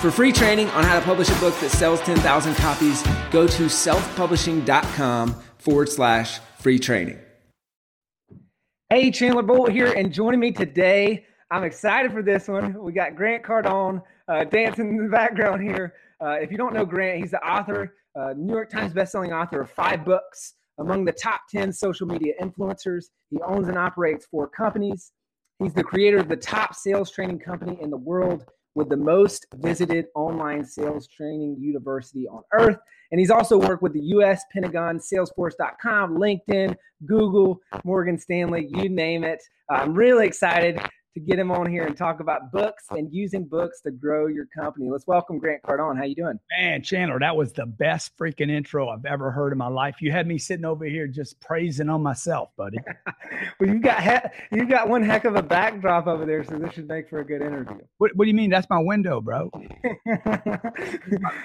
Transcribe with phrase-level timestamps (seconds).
[0.00, 3.62] For free training on how to publish a book that sells 10,000 copies, go to
[3.64, 7.18] selfpublishing.com forward slash free training.
[8.90, 12.78] Hey, Chandler Bolt here, and joining me today, I'm excited for this one.
[12.78, 15.94] We got Grant Cardone uh, dancing in the background here.
[16.20, 19.62] Uh, if you don't know Grant, he's the author, uh, New York Times bestselling author
[19.62, 23.06] of five books, among the top 10 social media influencers.
[23.30, 25.12] He owns and operates four companies.
[25.58, 28.44] He's the creator of the top sales training company in the world,
[28.76, 32.76] with the most visited online sales training university on earth.
[33.10, 39.24] And he's also worked with the US Pentagon, Salesforce.com, LinkedIn, Google, Morgan Stanley, you name
[39.24, 39.42] it.
[39.70, 40.78] I'm really excited
[41.16, 44.44] to get him on here and talk about books and using books to grow your
[44.54, 44.90] company.
[44.90, 45.96] Let's welcome Grant Cardone.
[45.96, 46.38] How you doing?
[46.58, 50.02] Man, Chandler, that was the best freaking intro I've ever heard in my life.
[50.02, 52.76] You had me sitting over here just praising on myself, buddy.
[53.60, 56.74] well, you got he- you got one heck of a backdrop over there, so this
[56.74, 57.78] should make for a good interview.
[57.96, 58.50] What, what do you mean?
[58.50, 59.50] That's my window, bro.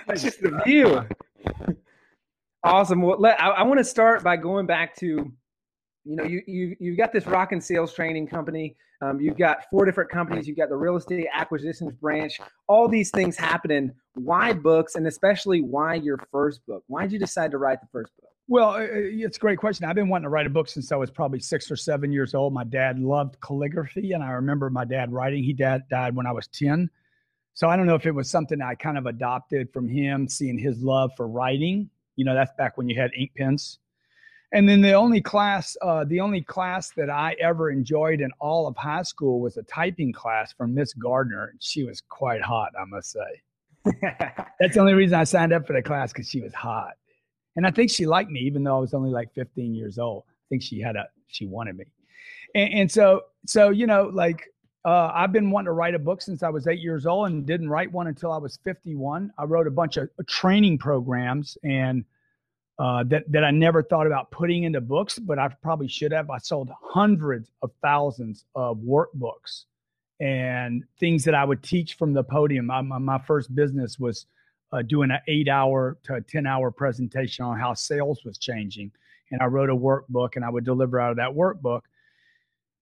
[0.06, 1.08] That's just the view.
[2.64, 3.02] Awesome.
[3.02, 5.34] Well, let, I, I want to start by going back to
[6.04, 8.76] you know, you you you've got this rock and sales training company.
[9.02, 10.48] Um, you've got four different companies.
[10.48, 12.40] You've got the real estate acquisitions branch.
[12.68, 13.92] All these things happening.
[14.14, 16.84] Why books, and especially why your first book?
[16.88, 18.30] Why did you decide to write the first book?
[18.48, 19.86] Well, it's a great question.
[19.86, 22.34] I've been wanting to write a book since I was probably six or seven years
[22.34, 22.54] old.
[22.54, 25.44] My dad loved calligraphy, and I remember my dad writing.
[25.44, 26.90] He dad died when I was ten,
[27.54, 30.58] so I don't know if it was something I kind of adopted from him, seeing
[30.58, 31.90] his love for writing.
[32.16, 33.80] You know, that's back when you had ink pens
[34.54, 38.68] and then the only class, uh, the only class that I ever enjoyed in all
[38.68, 41.56] of high school was a typing class from Miss Gardner.
[41.60, 43.42] She was quite hot, I must say.
[44.60, 46.94] That's the only reason I signed up for the class because she was hot,
[47.56, 50.24] and I think she liked me, even though I was only like 15 years old.
[50.28, 51.86] I think she had a she wanted me,
[52.54, 54.46] and, and so so you know like
[54.86, 57.46] uh, I've been wanting to write a book since I was eight years old and
[57.46, 59.32] didn't write one until I was 51.
[59.38, 62.04] I wrote a bunch of training programs and
[62.80, 66.30] uh, that that I never thought about putting into books, but I probably should have.
[66.30, 69.66] I sold hundreds of thousands of workbooks
[70.20, 72.68] and things that I would teach from the podium.
[72.68, 74.28] my, my first business was
[74.72, 78.92] uh, doing an eight-hour to a ten-hour presentation on how sales was changing,
[79.32, 81.82] and I wrote a workbook and I would deliver out of that workbook.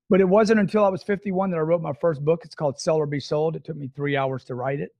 [0.09, 2.41] But it wasn't until I was 51 that I wrote my first book.
[2.43, 3.55] It's called Sell or Be Sold.
[3.55, 4.95] It took me three hours to write it.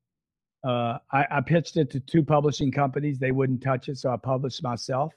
[0.63, 3.17] Uh, I, I, pitched it to two publishing companies.
[3.17, 5.13] They wouldn't touch it, so I published myself.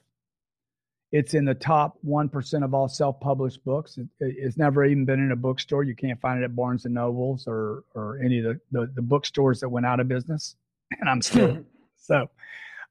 [1.11, 3.97] It's in the top one percent of all self-published books.
[3.97, 5.83] It, it's never even been in a bookstore.
[5.83, 9.01] You can't find it at Barnes and Nobles or or any of the the, the
[9.01, 10.55] bookstores that went out of business.
[10.99, 11.65] And I'm still
[11.97, 12.29] so.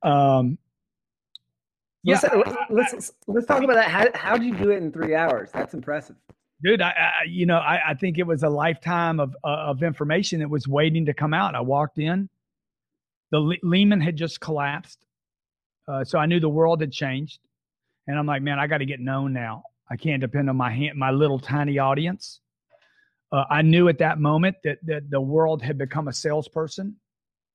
[0.03, 0.59] Um,
[2.03, 3.89] yeah, let's, let's let's talk about that.
[3.89, 5.51] How how did you do it in three hours?
[5.53, 6.17] That's impressive
[6.63, 9.83] dude I, I, you know I, I think it was a lifetime of uh, of
[9.83, 12.29] information that was waiting to come out i walked in
[13.33, 14.99] the Le- Lehman had just collapsed.
[15.89, 17.41] Uh, so I knew the world had changed.
[18.07, 19.65] And I'm like, man, I got to get known now.
[19.91, 22.41] I can't depend on my hand, my little tiny audience.
[23.33, 26.97] Uh, I knew at that moment that, that the world had become a salesperson.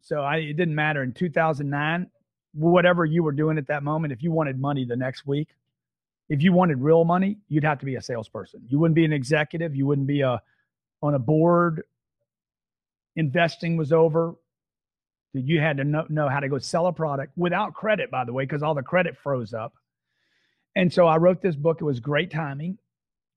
[0.02, 2.10] So I, it didn't matter in 2009,
[2.54, 5.50] whatever you were doing at that moment, if you wanted money the next week,
[6.30, 8.62] if you wanted real money, you'd have to be a salesperson.
[8.68, 9.76] You wouldn't be an executive.
[9.76, 10.42] You wouldn't be a
[11.02, 11.84] on a board.
[13.16, 14.36] Investing was over
[15.42, 18.34] you had to know, know how to go sell a product without credit, by the
[18.34, 19.74] way, because all the credit froze up.
[20.76, 21.82] And so I wrote this book.
[21.82, 22.78] It was great timing.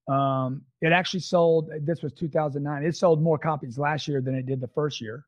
[0.08, 2.84] Um, it actually sold, this was 2009.
[2.84, 5.24] It sold more copies last year than it did the first year.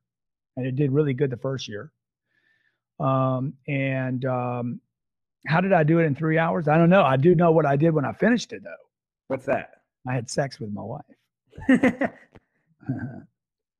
[0.56, 1.92] And it did really good the first year.
[3.00, 4.80] Um, and um,
[5.46, 6.68] how did I do it in three hours?
[6.68, 7.02] I don't know.
[7.02, 8.74] I do know what I did when I finished it, though.
[9.28, 9.70] What's that?
[10.06, 11.04] I had sex with my wife.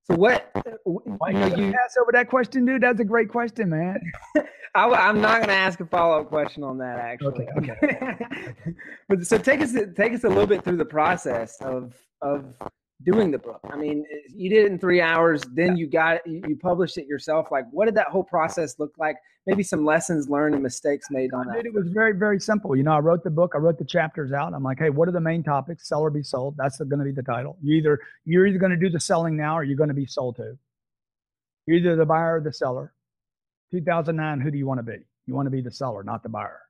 [0.05, 0.51] So what?
[0.85, 2.83] Why you, you pass over that question, dude?
[2.83, 4.01] That's a great question, man.
[4.75, 7.47] I, am not going to ask a follow up question on that, actually.
[7.59, 7.77] Okay.
[7.83, 8.75] okay.
[9.09, 12.57] but so take us take us a little bit through the process of of
[13.05, 13.61] doing the book?
[13.71, 16.99] I mean, eh, you did it in three hours, then you got it, you published
[16.99, 17.49] it yourself.
[17.51, 19.17] Like, what did that whole process look like?
[19.47, 21.67] Maybe some lessons learned and mistakes made on that.
[21.67, 22.77] It was very, very simple.
[22.77, 24.55] You know, I wrote the book, I wrote the chapters out.
[24.55, 25.89] I'm like, hey, what are the main topics?
[25.89, 26.57] Sell or be sold.
[26.57, 27.57] That's going to be the title.
[27.63, 30.07] You either you're either going to do the selling now or you're going to be
[30.07, 30.57] sold to.
[31.67, 32.93] You're either the buyer or the seller.
[33.73, 34.99] 2009, who do you want to be?
[35.27, 36.61] You want to be the seller, not the buyer.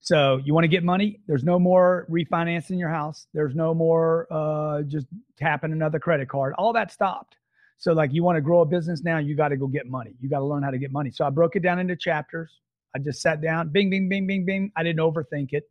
[0.00, 1.20] So you want to get money?
[1.26, 3.26] There's no more refinancing your house.
[3.34, 5.06] There's no more uh, just
[5.38, 6.54] tapping another credit card.
[6.56, 7.36] All that stopped.
[7.76, 10.14] So like you want to grow a business now, you got to go get money.
[10.20, 11.10] You got to learn how to get money.
[11.10, 12.60] So I broke it down into chapters.
[12.94, 14.72] I just sat down, bing, bing, bing, bing, bing.
[14.74, 15.70] I didn't overthink it.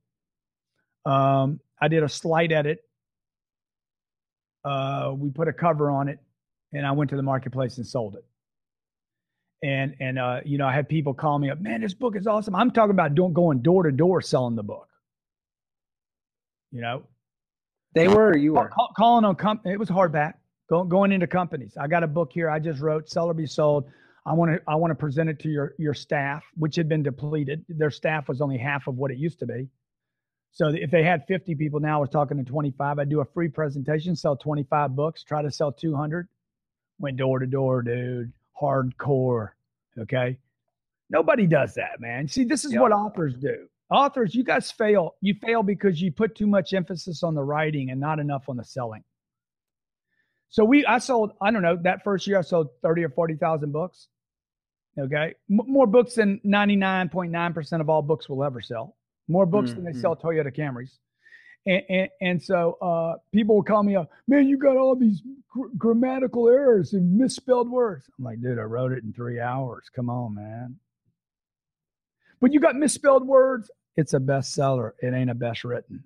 [1.06, 2.84] Um, I did a slight edit.
[4.64, 6.20] Uh, we put a cover on it,
[6.74, 8.26] and I went to the marketplace and sold it
[9.62, 12.28] and and uh, you know, I had people call me up, man, this book is
[12.28, 12.56] awesome.
[12.56, 14.88] I'm talking about doing going door to door selling the book.
[16.72, 17.04] You know,
[17.94, 19.74] they were, you were call, calling on company.
[19.74, 20.34] It was hardback.
[20.70, 21.76] Going going into companies.
[21.80, 22.50] I got a book here.
[22.50, 23.90] I just wrote, "Sell or Be Sold."
[24.26, 27.04] I want to I want to present it to your your staff, which had been
[27.04, 27.66] depleted.
[27.68, 29.68] Their staff was only half of what it used to be.
[30.52, 33.00] So if they had 50 people now, I was talking to 25.
[33.00, 36.28] I do a free presentation, sell 25 books, try to sell 200.
[37.00, 39.50] Went door to door, dude hardcore.
[39.98, 40.38] Okay.
[41.10, 42.28] Nobody does that, man.
[42.28, 42.82] See, this is yep.
[42.82, 43.68] what authors do.
[43.90, 45.16] Authors, you guys fail.
[45.22, 48.58] You fail because you put too much emphasis on the writing and not enough on
[48.58, 49.04] the selling.
[50.50, 53.72] So we, I sold, I don't know, that first year I sold 30 or 40,000
[53.72, 54.08] books.
[54.98, 55.36] Okay.
[55.50, 58.96] M- more books than 99.9% of all books will ever sell.
[59.28, 59.76] More books mm-hmm.
[59.76, 60.02] than they mm-hmm.
[60.02, 60.98] sell Toyota Camrys.
[61.66, 65.22] And, and, and so uh, people will call me up, man, you got all these
[65.50, 68.10] gr- grammatical errors and misspelled words.
[68.18, 69.90] I'm like, dude, I wrote it in three hours.
[69.96, 70.78] Come on, man.
[72.42, 73.70] But you got misspelled words.
[73.98, 74.92] It's a bestseller.
[75.02, 76.04] It ain't a best written.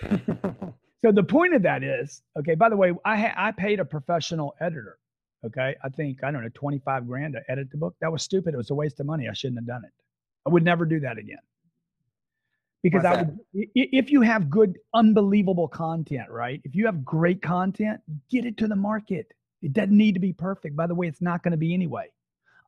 [0.02, 2.54] so the point of that is, okay.
[2.54, 4.98] By the way, I ha- I paid a professional editor.
[5.44, 7.94] Okay, I think I don't know, twenty five grand to edit the book.
[8.00, 8.54] That was stupid.
[8.54, 9.28] It was a waste of money.
[9.28, 9.92] I shouldn't have done it.
[10.46, 11.38] I would never do that again
[12.82, 13.38] because I would,
[13.74, 16.60] if you have good, unbelievable content, right?
[16.64, 18.00] If you have great content,
[18.30, 19.32] get it to the market.
[19.62, 20.76] It doesn't need to be perfect.
[20.76, 22.10] By the way, it's not going to be anyway.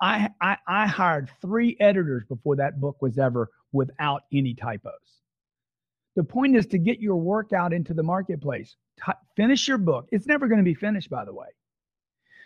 [0.00, 4.92] I, I, I hired three editors before that book was ever without any typos.
[6.16, 8.76] The point is to get your work out into the marketplace.
[9.04, 10.08] T- finish your book.
[10.10, 11.46] It's never going to be finished, by the way.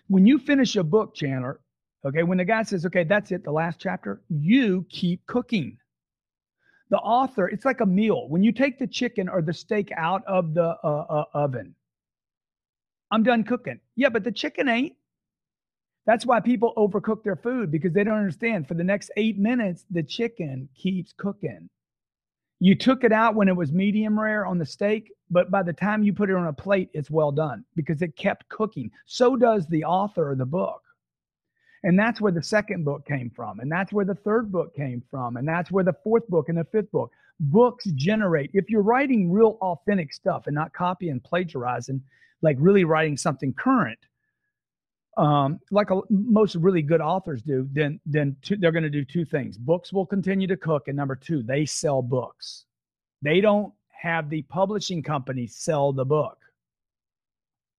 [0.09, 1.61] When you finish a book, Chandler,
[2.05, 5.79] okay, when the guy says, okay, that's it, the last chapter, you keep cooking
[6.93, 8.29] the author, it's like a meal.
[8.29, 11.75] When you take the chicken or the steak out of the uh, uh, oven,
[13.11, 13.81] I'm done cooking.
[13.97, 14.95] Yeah, but the chicken ain't.
[16.05, 18.69] That's why people overcook their food because they don't understand.
[18.69, 21.71] For the next eight minutes, the chicken keeps cooking.
[22.61, 25.73] You took it out when it was medium rare on the steak, but by the
[25.73, 28.91] time you put it on a plate, it's well done because it kept cooking.
[29.07, 30.83] So does the author of the book.
[31.85, 33.61] And that's where the second book came from.
[33.61, 35.37] And that's where the third book came from.
[35.37, 37.11] And that's where the fourth book and the fifth book.
[37.41, 42.01] Books generate, if you're writing real authentic stuff and not copy and plagiarizing,
[42.41, 43.99] like really writing something current,
[45.17, 49.25] um, like a, most really good authors do, then then they're going to do two
[49.25, 49.59] things.
[49.59, 52.65] Books will continue to cook, and number two, they sell books.
[53.21, 56.39] They don't have the publishing company sell the book.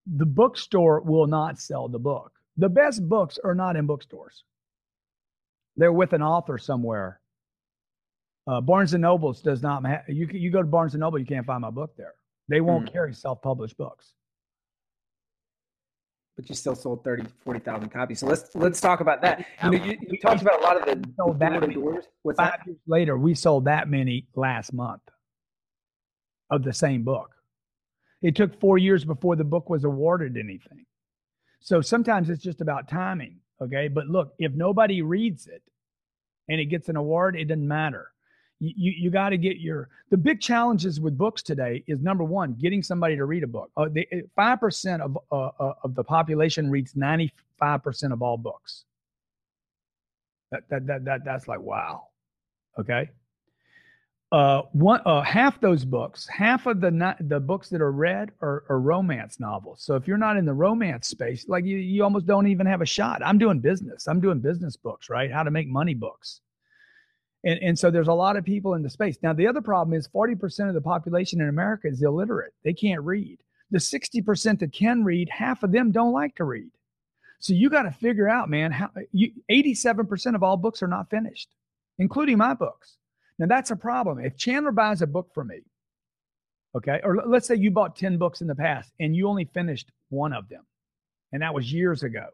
[0.05, 2.32] The bookstore will not sell the book.
[2.57, 4.43] The best books are not in bookstores.
[5.75, 7.19] They're with an author somewhere.
[8.45, 9.85] Uh, Barnes and Nobles does not.
[9.85, 12.13] Ha- you you go to Barnes and Noble, you can't find my book there.
[12.49, 12.93] They won't mm.
[12.93, 14.13] carry self-published books.
[16.35, 18.19] But you still sold 30, 40,000 copies.
[18.19, 19.45] So let's let's talk about that.
[19.63, 21.75] You know, you, you talked about a lot of the sold that many.
[21.75, 22.05] Doors.
[22.23, 22.67] What's Five that?
[22.67, 25.01] years later, we sold that many last month
[26.49, 27.31] of the same book.
[28.21, 30.85] It took four years before the book was awarded anything.
[31.63, 33.37] So sometimes it's just about timing.
[33.61, 33.87] Okay.
[33.87, 35.63] But look, if nobody reads it
[36.49, 38.09] and it gets an award, it doesn't matter.
[38.59, 42.23] You, you, you got to get your the big challenges with books today is number
[42.23, 43.87] one getting somebody to read a book uh,
[44.35, 48.85] five uh, percent of uh, uh, of the population reads 95 percent of all books
[50.51, 52.07] that, that that that that's like wow
[52.79, 53.09] okay
[54.33, 58.63] uh, one uh, half those books, half of the the books that are read are,
[58.67, 59.83] are, romance novels.
[59.83, 62.81] So if you're not in the romance space, like you, you almost don't even have
[62.81, 63.21] a shot.
[63.23, 64.07] I'm doing business.
[64.07, 65.31] I'm doing business books, right?
[65.31, 66.41] How to make money books.
[67.43, 69.17] And, and so there's a lot of people in the space.
[69.21, 72.53] Now, the other problem is 40% of the population in America is illiterate.
[72.63, 73.37] They can't read.
[73.69, 76.71] The 60% that can read, half of them don't like to read.
[77.39, 81.11] So you got to figure out, man, how you, 87% of all books are not
[81.11, 81.49] finished,
[81.99, 82.97] including my books.
[83.39, 84.19] Now that's a problem.
[84.19, 85.61] If Chandler buys a book from me,
[86.75, 89.91] okay, or let's say you bought 10 books in the past and you only finished
[90.09, 90.65] one of them,
[91.31, 92.27] and that was years ago,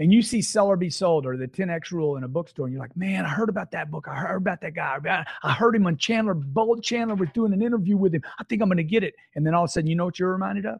[0.00, 2.72] and you see Sell or Be Sold or the 10X Rule in a bookstore, and
[2.72, 4.06] you're like, man, I heard about that book.
[4.06, 5.24] I heard about that guy.
[5.42, 6.34] I heard him on Chandler.
[6.34, 8.22] Bolt Chandler was doing an interview with him.
[8.38, 9.14] I think I'm going to get it.
[9.34, 10.78] And then all of a sudden, you know what you're reminded of?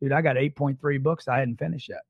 [0.00, 2.02] Dude, I got 8.3 books I hadn't finished yet.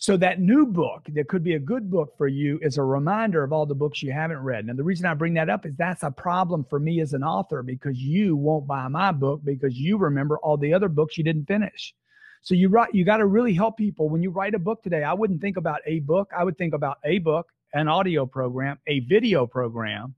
[0.00, 3.44] So that new book that could be a good book for you is a reminder
[3.44, 4.64] of all the books you haven't read.
[4.64, 7.22] And the reason I bring that up is that's a problem for me as an
[7.22, 11.24] author because you won't buy my book because you remember all the other books you
[11.24, 11.94] didn't finish.
[12.40, 15.04] So you write you got to really help people when you write a book today.
[15.04, 16.30] I wouldn't think about a book.
[16.34, 20.14] I would think about a book, an audio program, a video program.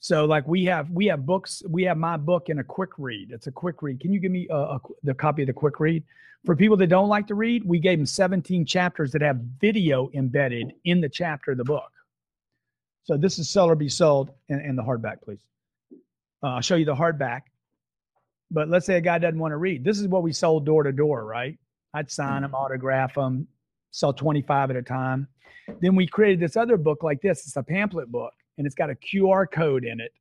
[0.00, 1.62] So like we have we have books.
[1.68, 3.30] We have my book in a quick read.
[3.32, 4.00] It's a quick read.
[4.00, 6.02] Can you give me a, a, the copy of the quick read?
[6.46, 10.10] For people that don't like to read, we gave them 17 chapters that have video
[10.14, 11.90] embedded in the chapter of the book.
[13.04, 15.44] So this is Sell or Be Sold and, and the hardback, please.
[16.42, 17.42] Uh, I'll show you the hardback.
[18.50, 19.84] But let's say a guy doesn't want to read.
[19.84, 21.58] This is what we sold door to door, right?
[21.92, 23.46] I'd sign them, autograph them,
[23.90, 25.28] sell 25 at a time.
[25.80, 27.46] Then we created this other book like this.
[27.46, 30.12] It's a pamphlet book and it's got a QR code in it.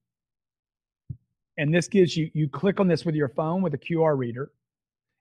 [1.57, 4.49] And this gives you, you click on this with your phone with a QR reader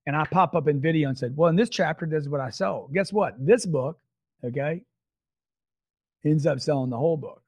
[0.06, 2.40] and I pop up in video and said, Well, in this chapter, this is what
[2.40, 2.94] I sold.
[2.94, 3.34] Guess what?
[3.44, 3.98] This book,
[4.44, 4.82] okay,
[6.24, 7.42] ends up selling the whole book.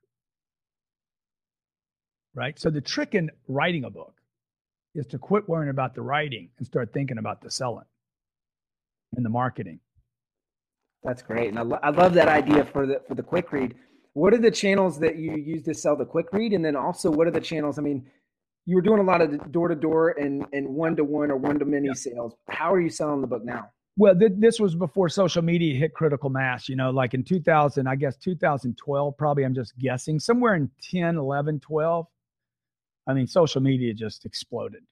[2.34, 2.58] Right?
[2.58, 4.14] So the trick in writing a book
[4.96, 7.86] is to quit worrying about the writing and start thinking about the selling
[9.14, 9.78] and the marketing.
[11.04, 11.48] That's great.
[11.48, 13.76] And I, lo- I love that idea for the for the quick read.
[14.14, 16.52] What are the channels that you use to sell the quick read?
[16.52, 17.78] And then also what are the channels?
[17.78, 18.06] I mean,
[18.66, 21.36] you were doing a lot of door to door and and one to one or
[21.36, 21.94] one to many yeah.
[21.94, 22.34] sales.
[22.48, 23.70] How are you selling the book now?
[23.96, 27.86] Well, th- this was before social media hit critical mass, you know, like in 2000,
[27.86, 32.06] I guess 2012, probably I'm just guessing, somewhere in 10, 11, 12.
[33.06, 34.82] I mean, social media just exploded.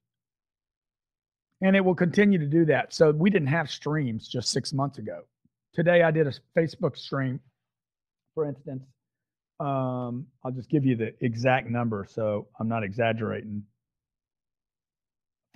[1.62, 2.92] And it will continue to do that.
[2.92, 5.22] So we didn't have streams just six months ago.
[5.72, 7.40] Today I did a Facebook stream,
[8.34, 8.82] for instance,
[9.60, 13.64] um, I'll just give you the exact number so I'm not exaggerating.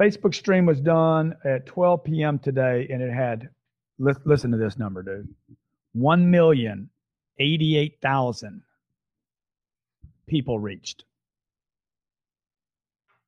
[0.00, 2.38] Facebook stream was done at 12 p.m.
[2.38, 3.50] today, and it had,
[3.99, 5.28] listen to this number, dude
[5.97, 8.61] 1,088,000
[10.26, 11.04] people reached.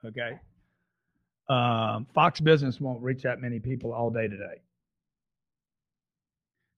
[0.04, 0.40] Okay.
[1.49, 4.61] Um, Fox Business won't reach that many people all day today.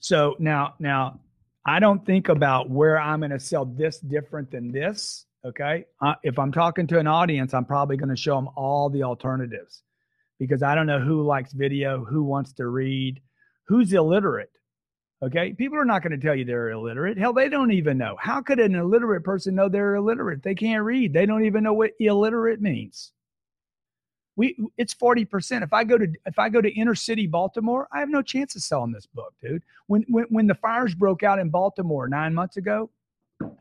[0.01, 1.21] So now, now
[1.67, 5.27] I don't think about where I'm going to sell this different than this.
[5.45, 5.85] Okay.
[6.01, 9.03] Uh, if I'm talking to an audience, I'm probably going to show them all the
[9.03, 9.83] alternatives
[10.39, 13.21] because I don't know who likes video, who wants to read,
[13.67, 14.53] who's illiterate.
[15.23, 15.55] Okay.
[15.55, 17.19] People are not going to tell you they're illiterate.
[17.19, 18.17] Hell, they don't even know.
[18.21, 20.45] How could an illiterate person know they're illiterate?
[20.45, 21.13] They can't read.
[21.13, 23.13] They don't even know what illiterate means
[24.37, 25.63] we it's 40%.
[25.63, 28.55] If I go to if I go to inner city Baltimore, I have no chance
[28.55, 29.63] of selling this book, dude.
[29.87, 32.91] When when when the fires broke out in Baltimore 9 months ago,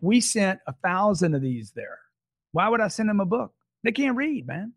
[0.01, 1.99] we sent a thousand of these there.
[2.51, 3.53] Why would I send them a book?
[3.83, 4.73] They can't read, man.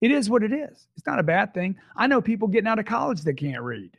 [0.00, 0.86] It is what it is.
[0.96, 1.76] It's not a bad thing.
[1.96, 3.96] I know people getting out of college that can't read.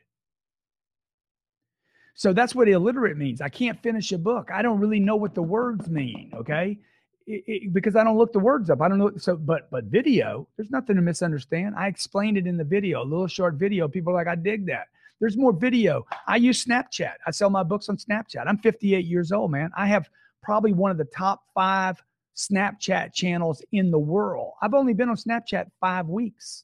[2.13, 3.41] So that's what illiterate means.
[3.41, 4.49] I can't finish a book.
[4.51, 6.31] I don't really know what the words mean.
[6.33, 6.79] Okay
[7.27, 8.81] it, it, because I don't look the words up.
[8.81, 9.11] I don't know.
[9.17, 11.75] So, but but video, there's nothing to misunderstand.
[11.75, 13.87] I explained it in the video, a little short video.
[13.87, 14.87] People are like, I dig that.
[15.19, 16.05] There's more video.
[16.27, 17.13] I use Snapchat.
[17.25, 18.43] I sell my books on Snapchat.
[18.45, 19.71] I'm 58 years old, man.
[19.75, 20.09] I have
[20.41, 22.01] probably one of the top five
[22.35, 24.53] Snapchat channels in the world.
[24.61, 26.63] I've only been on Snapchat five weeks.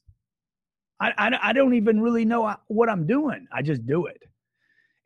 [1.00, 3.48] I, I, I don't even really know uh, what I'm doing.
[3.52, 4.22] I just do it.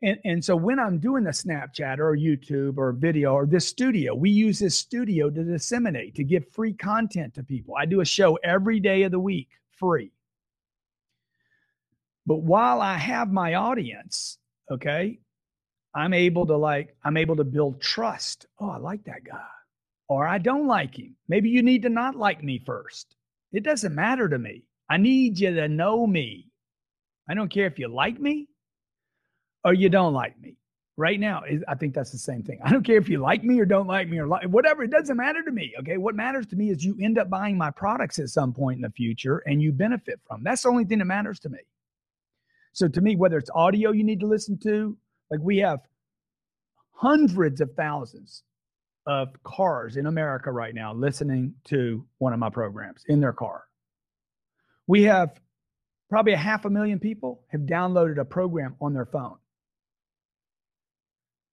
[0.01, 4.15] And, and so when I'm doing the Snapchat or YouTube or video or this studio,
[4.15, 7.75] we use this studio to disseminate, to give free content to people.
[7.77, 10.11] I do a show every day of the week, free.
[12.25, 14.37] But while I have my audience,
[14.71, 15.19] okay,
[15.93, 18.45] I'm able to like, I'm able to build trust.
[18.59, 19.41] Oh, I like that guy.
[20.07, 21.15] Or I don't like him.
[21.27, 23.15] Maybe you need to not like me first.
[23.51, 24.63] It doesn't matter to me.
[24.89, 26.51] I need you to know me.
[27.29, 28.48] I don't care if you like me
[29.63, 30.55] or you don't like me.
[30.97, 32.59] Right now, I think that's the same thing.
[32.61, 34.83] I don't care if you like me or don't like me or like, whatever.
[34.83, 35.73] It doesn't matter to me.
[35.79, 35.95] Okay.
[35.95, 38.81] What matters to me is you end up buying my products at some point in
[38.81, 40.43] the future and you benefit from.
[40.43, 41.59] That's the only thing that matters to me.
[42.73, 44.97] So to me, whether it's audio you need to listen to,
[45.31, 45.79] like we have
[46.91, 48.43] hundreds of thousands
[49.05, 53.63] of cars in America right now listening to one of my programs in their car.
[54.85, 55.39] We have
[56.09, 59.37] probably a half a million people have downloaded a program on their phone.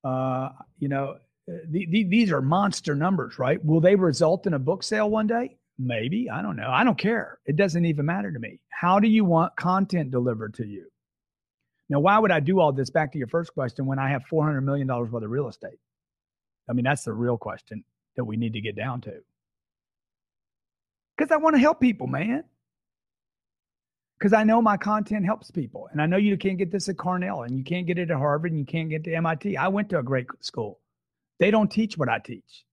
[0.06, 3.64] Uh, you know, the, the, these are monster numbers, right?
[3.64, 5.56] Will they result in a book sale one day?
[5.78, 6.30] Maybe.
[6.30, 6.70] I don't know.
[6.70, 7.38] I don't care.
[7.44, 8.60] It doesn't even matter to me.
[8.70, 10.86] How do you want content delivered to you?
[11.88, 12.90] Now, why would I do all this?
[12.90, 15.78] Back to your first question when I have $400 million worth of real estate?
[16.68, 17.84] I mean, that's the real question
[18.16, 19.14] that we need to get down to.
[21.16, 22.44] Because I want to help people, man.
[24.18, 25.88] Because I know my content helps people.
[25.92, 28.16] And I know you can't get this at Cornell and you can't get it at
[28.16, 29.56] Harvard and you can't get to MIT.
[29.56, 30.80] I went to a great school.
[31.38, 32.64] They don't teach what I teach.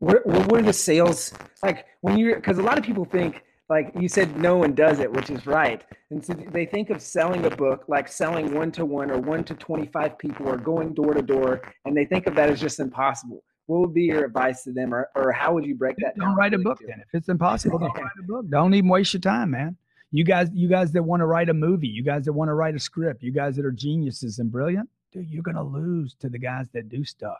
[0.00, 3.90] What, what are the sales like when you're because a lot of people think like
[3.98, 7.44] you said no one does it which is right and so they think of selling
[7.46, 11.14] a book like selling one to one or one to 25 people or going door
[11.14, 14.64] to door and they think of that as just impossible what would be your advice
[14.64, 17.08] to them or, or how would you break that don't write a book then if
[17.12, 19.76] it's impossible don't write a book don't even waste your time man
[20.10, 22.54] you guys you guys that want to write a movie you guys that want to
[22.54, 26.14] write a script you guys that are geniuses and brilliant dude you're going to lose
[26.14, 27.38] to the guys that do stuff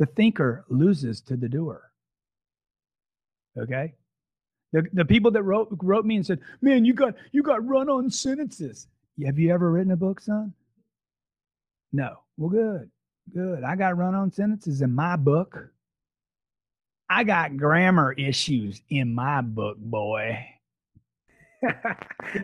[0.00, 1.92] the thinker loses to the doer.
[3.56, 3.92] Okay?
[4.72, 7.90] The, the people that wrote wrote me and said, Man, you got you got run
[7.90, 8.88] on sentences.
[9.26, 10.54] Have you ever written a book, son?
[11.92, 12.16] No.
[12.38, 12.90] Well, good.
[13.32, 13.62] Good.
[13.64, 15.70] I got run on sentences in my book.
[17.08, 20.46] I got grammar issues in my book, boy.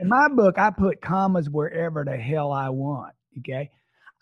[0.01, 3.15] in my book, I put commas wherever the hell I want.
[3.39, 3.71] Okay.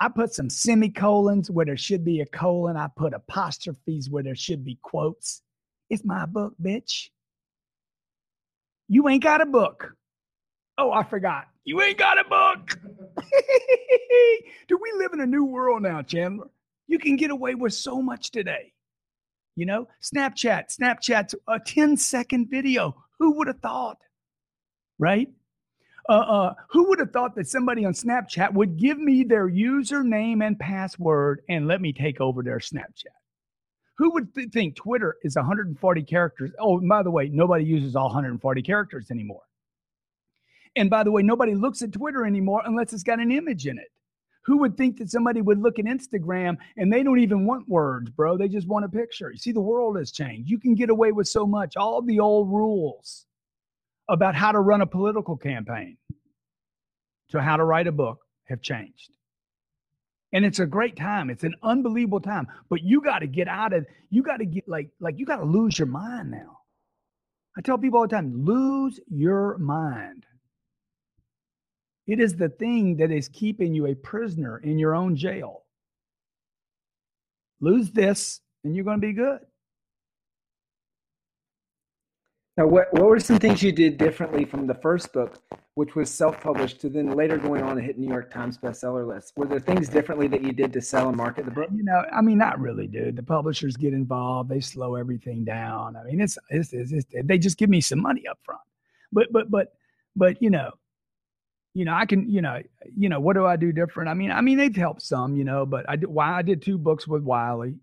[0.00, 2.76] I put some semicolons where there should be a colon.
[2.76, 5.42] I put apostrophes where there should be quotes.
[5.88, 7.08] It's my book, bitch.
[8.88, 9.94] You ain't got a book.
[10.76, 11.46] Oh, I forgot.
[11.64, 12.78] You ain't got a book.
[14.68, 16.48] Do we live in a new world now, Chandler?
[16.86, 18.72] You can get away with so much today.
[19.56, 22.94] You know, Snapchat, Snapchat's a 10 second video.
[23.18, 23.98] Who would have thought?
[24.98, 25.28] Right?
[26.08, 30.46] Uh, uh, who would have thought that somebody on Snapchat would give me their username
[30.46, 33.06] and password and let me take over their Snapchat?
[33.96, 36.50] Who would th- think Twitter is 140 characters?
[36.58, 39.42] Oh, by the way, nobody uses all 140 characters anymore.
[40.76, 43.78] And by the way, nobody looks at Twitter anymore unless it's got an image in
[43.78, 43.88] it.
[44.46, 48.10] Who would think that somebody would look at Instagram and they don't even want words,
[48.10, 48.36] bro?
[48.36, 49.30] They just want a picture.
[49.30, 50.50] You see, the world has changed.
[50.50, 51.76] You can get away with so much.
[51.76, 53.26] All the old rules
[54.08, 55.96] about how to run a political campaign
[57.30, 59.10] to how to write a book have changed.
[60.34, 61.30] And it's a great time.
[61.30, 62.46] It's an unbelievable time.
[62.68, 65.36] But you got to get out of you got to get like like you got
[65.36, 66.58] to lose your mind now.
[67.56, 70.26] I tell people all the time, lose your mind.
[72.06, 75.64] It is the thing that is keeping you a prisoner in your own jail.
[77.60, 79.40] Lose this and you're going to be good.
[82.56, 85.42] Now, what, what were some things you did differently from the first book,
[85.74, 89.08] which was self published, to then later going on to hit New York Times bestseller
[89.08, 89.32] list?
[89.36, 91.68] Were there things differently that you did to sell and market the book?
[91.74, 93.16] You know, I mean, not really, dude.
[93.16, 95.96] The publishers get involved, they slow everything down.
[95.96, 98.62] I mean, it's, it's, it's, it's they just give me some money up front.
[99.10, 99.72] But, but, but,
[100.14, 100.70] but, you know,
[101.74, 102.62] you know, I can, you know,
[102.96, 104.08] you know, what do I do different?
[104.08, 106.62] I mean, I mean, they've helped some, you know, but I did why I did
[106.62, 107.74] two books with Wiley,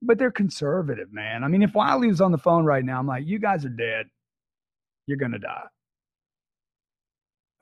[0.00, 1.44] but they're conservative, man.
[1.44, 3.70] I mean, if Wiley was on the phone right now, I'm like, you guys are
[3.70, 4.06] dead.
[5.06, 5.64] You're going to die.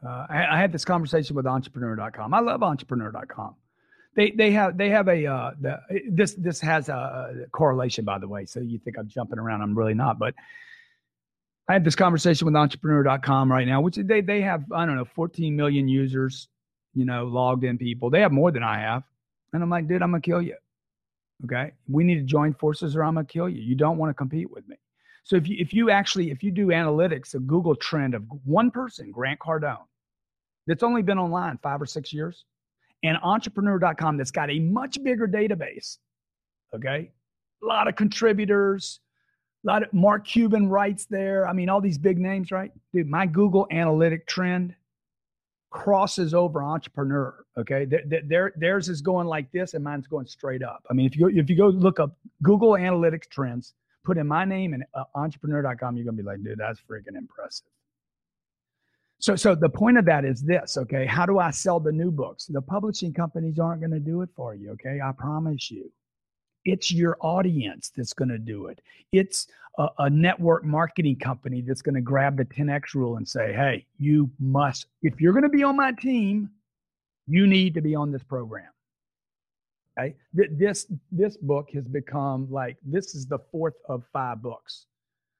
[0.06, 2.32] Uh, I, I, had this conversation with entrepreneur.com.
[2.32, 3.56] I love entrepreneur.com.
[4.14, 8.28] They, they have they have a uh, the, this this has a correlation by the
[8.28, 8.46] way.
[8.46, 9.62] So you think I'm jumping around?
[9.62, 10.18] I'm really not.
[10.18, 10.34] But
[11.68, 15.04] I had this conversation with entrepreneur.com right now, which they they have I don't know
[15.04, 16.48] 14 million users,
[16.94, 18.10] you know, logged in people.
[18.10, 19.02] They have more than I have,
[19.52, 20.56] and I'm like, dude, I'm gonna kill you.
[21.44, 21.72] Okay.
[21.88, 23.62] We need to join forces or I'm going to kill you.
[23.62, 24.76] You don't want to compete with me.
[25.24, 28.70] So if you, if you actually, if you do analytics, a Google trend of one
[28.70, 29.84] person, Grant Cardone,
[30.66, 32.44] that's only been online five or six years,
[33.02, 35.98] and entrepreneur.com that's got a much bigger database.
[36.74, 37.10] Okay.
[37.62, 39.00] A lot of contributors,
[39.64, 41.46] a lot of Mark Cuban writes there.
[41.48, 42.70] I mean, all these big names, right?
[42.92, 44.74] Dude, my Google analytic trend
[45.70, 47.44] crosses over entrepreneur.
[47.58, 47.86] Okay,
[48.24, 50.84] their, theirs is going like this, and mine's going straight up.
[50.90, 54.44] I mean, if you if you go look up Google Analytics trends, put in my
[54.44, 57.66] name and uh, entrepreneur.com, you're gonna be like, dude, that's freaking impressive.
[59.20, 61.04] So, so the point of that is this, okay?
[61.04, 62.46] How do I sell the new books?
[62.46, 65.00] The publishing companies aren't going to do it for you, okay?
[65.04, 65.90] I promise you.
[66.64, 68.80] It's your audience that's going to do it.
[69.12, 69.46] It's
[69.78, 73.86] a, a network marketing company that's going to grab the 10x rule and say, "Hey,
[73.98, 76.50] you must if you're going to be on my team,
[77.26, 78.70] you need to be on this program."
[79.98, 80.14] Okay?
[80.32, 84.86] This this book has become like this is the fourth of five books.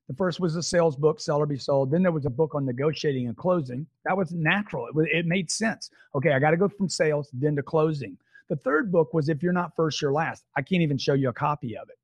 [0.08, 1.90] The first was a sales book, Sell or Be Sold.
[1.90, 3.86] Then there was a book on negotiating and closing.
[4.06, 4.86] That was natural.
[4.86, 5.90] It, was, it made sense.
[6.14, 8.16] Okay, I got to go from sales then to closing.
[8.48, 10.44] The third book was If You're Not First, You're Last.
[10.56, 11.98] I can't even show you a copy of it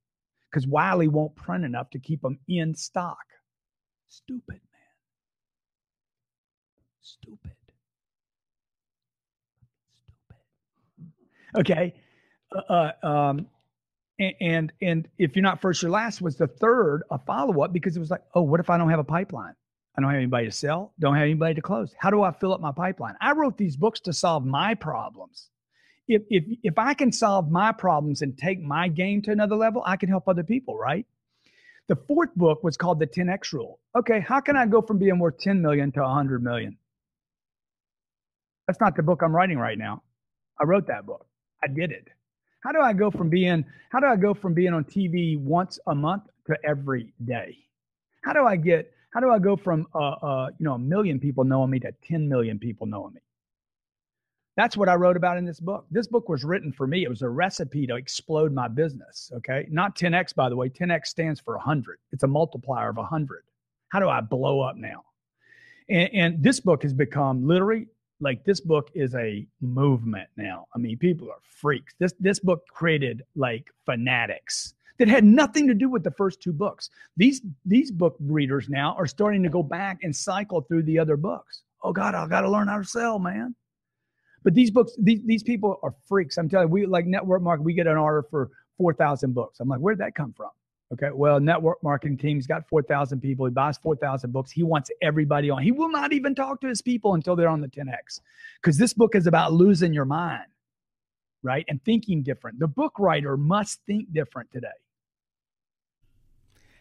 [0.50, 3.18] because Wiley won't print enough to keep them in stock.
[4.08, 4.94] Stupid, man.
[7.02, 7.52] Stupid.
[10.94, 11.10] Stupid.
[11.58, 11.94] Okay.
[12.54, 13.46] Uh, uh, um,
[14.18, 17.72] And, and and if you're not first, you're last was the third a follow up
[17.72, 19.54] because it was like, oh, what if I don't have a pipeline?
[19.96, 21.94] I don't have anybody to sell, don't have anybody to close.
[21.98, 23.16] How do I fill up my pipeline?
[23.20, 25.50] I wrote these books to solve my problems.
[26.06, 29.82] If if if I can solve my problems and take my game to another level,
[29.86, 31.06] I can help other people, right?
[31.88, 33.78] The fourth book was called the 10x rule.
[33.94, 36.78] Okay, how can I go from being worth 10 million to 100 million?
[38.66, 40.02] That's not the book I'm writing right now.
[40.58, 41.26] I wrote that book.
[41.62, 42.08] I did it.
[42.64, 45.78] How do I go from being how do I go from being on TV once
[45.86, 47.58] a month to every day?
[48.22, 51.20] How do I get how do I go from uh, uh, you know a million
[51.20, 53.20] people knowing me to 10 million people knowing me?
[54.56, 55.86] That's what I wrote about in this book.
[55.90, 57.02] This book was written for me.
[57.02, 59.30] It was a recipe to explode my business.
[59.36, 60.68] Okay, not 10x by the way.
[60.68, 61.98] 10x stands for 100.
[62.12, 63.42] It's a multiplier of 100.
[63.88, 65.04] How do I blow up now?
[65.88, 67.88] And, and this book has become literally
[68.20, 70.66] like this book is a movement now.
[70.74, 71.94] I mean, people are freaks.
[71.98, 76.52] This this book created like fanatics that had nothing to do with the first two
[76.52, 76.90] books.
[77.16, 81.16] These these book readers now are starting to go back and cycle through the other
[81.16, 81.62] books.
[81.82, 83.54] Oh God, I got to learn how to sell, man.
[84.44, 86.36] But these books, these these people are freaks.
[86.36, 87.62] I'm telling you, we like network market.
[87.62, 89.58] We get an order for four thousand books.
[89.58, 90.50] I'm like, where'd that come from?
[90.92, 93.46] Okay, well, network marketing team's got 4,000 people.
[93.46, 94.52] He buys 4,000 books.
[94.52, 95.62] He wants everybody on.
[95.62, 98.20] He will not even talk to his people until they're on the 10X
[98.62, 100.44] because this book is about losing your mind,
[101.42, 101.64] right?
[101.68, 102.60] And thinking different.
[102.60, 104.68] The book writer must think different today.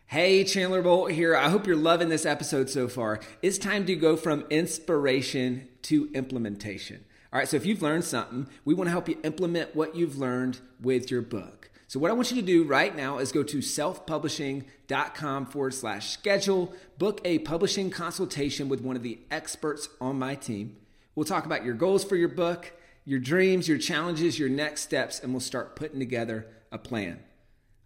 [0.06, 1.36] Hey, Chandler Bolt here.
[1.36, 3.20] I hope you're loving this episode so far.
[3.42, 7.06] It's time to go from inspiration to implementation.
[7.34, 10.20] All right, so if you've learned something, we want to help you implement what you've
[10.20, 11.72] learned with your book.
[11.88, 16.12] So, what I want you to do right now is go to selfpublishing.com forward slash
[16.12, 20.76] schedule, book a publishing consultation with one of the experts on my team.
[21.16, 22.72] We'll talk about your goals for your book,
[23.04, 27.20] your dreams, your challenges, your next steps, and we'll start putting together a plan.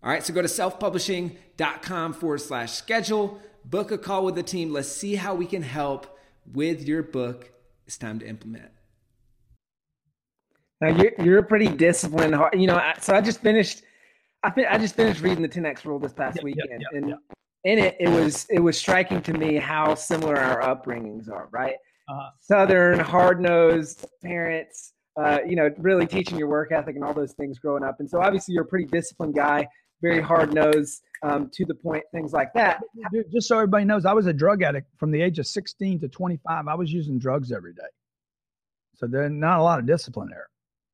[0.04, 4.74] All right, so go to selfpublishing.com forward slash schedule, book a call with the team.
[4.74, 6.20] Let's see how we can help
[6.54, 7.52] with your book.
[7.86, 8.77] It's time to implement.
[10.82, 12.36] Now you're you're pretty disciplined.
[12.54, 13.84] You know, so I just finished.
[14.44, 17.16] I fin- I just finished reading the 10x rule this past weekend, and
[17.63, 21.50] in it, it was it was striking to me how similar our upbringings are.
[21.52, 21.76] Right,
[22.08, 24.94] uh, Southern, hard nosed parents.
[25.20, 27.96] Uh, you know, really teaching your work ethic and all those things growing up.
[28.00, 29.68] And so, obviously, you're a pretty disciplined guy,
[30.00, 32.82] very hard nosed, um, to the point, things like that.
[33.12, 36.02] Dude, just so everybody knows, I was a drug addict from the age of 16
[36.02, 36.68] to 25.
[36.68, 37.82] I was using drugs every day.
[38.96, 40.48] So there's not a lot of discipline there.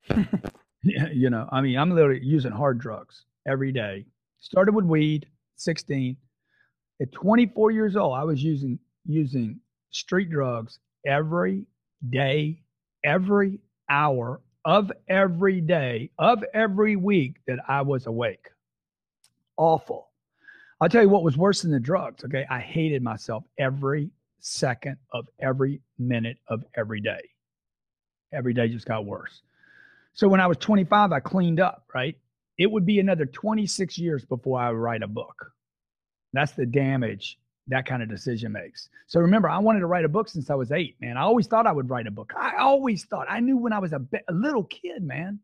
[0.83, 4.05] you know, I mean, I'm literally using hard drugs every day.
[4.39, 6.17] Started with weed, 16.
[7.01, 9.59] At 24 years old, I was using using
[9.91, 11.65] street drugs every
[12.09, 12.61] day,
[13.03, 18.49] every hour of every day of every week that I was awake.
[19.57, 20.09] Awful.
[20.79, 22.23] I'll tell you what was worse than the drugs.
[22.23, 22.45] Okay.
[22.49, 27.21] I hated myself every second of every minute of every day.
[28.33, 29.41] Every day just got worse.
[30.13, 32.15] So when I was 25, I cleaned up, right?
[32.57, 35.51] It would be another 26 years before I write a book.
[36.33, 38.89] That's the damage that kind of decision makes.
[39.07, 41.17] So remember, I wanted to write a book since I was eight, man.
[41.17, 42.33] I always thought I would write a book.
[42.37, 43.27] I always thought.
[43.29, 45.39] I knew when I was a, a little kid, man.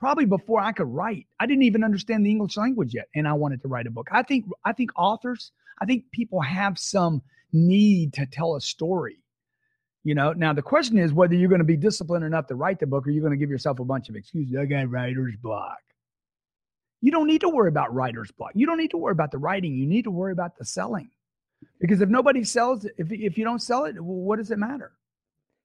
[0.00, 1.26] Probably before I could write.
[1.38, 4.08] I didn't even understand the English language yet, and I wanted to write a book.
[4.10, 9.21] I think I think authors, I think people have some need to tell a story
[10.04, 12.80] you know, now the question is whether you're going to be disciplined enough to write
[12.80, 14.56] the book or you're going to give yourself a bunch of excuses.
[14.56, 15.78] I got writer's block.
[17.00, 18.52] You don't need to worry about writer's block.
[18.54, 19.74] You don't need to worry about the writing.
[19.74, 21.10] You need to worry about the selling.
[21.80, 24.92] Because if nobody sells if, if you don't sell it, well, what does it matter?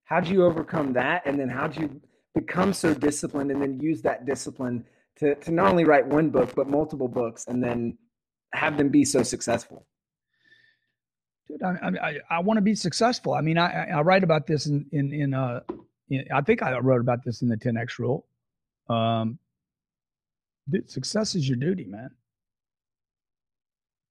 [0.05, 1.23] How do you overcome that?
[1.25, 2.01] And then how do you
[2.35, 4.85] become so disciplined and then use that discipline
[5.17, 7.97] to, to not only write one book, but multiple books and then
[8.53, 9.85] have them be so successful?
[11.47, 13.33] Dude, I, I, I want to be successful.
[13.33, 15.61] I mean, I, I write about this in, in, in, uh,
[16.09, 18.25] in, I think I wrote about this in the 10X rule.
[18.89, 19.39] Um,
[20.69, 22.09] dude, success is your duty, man.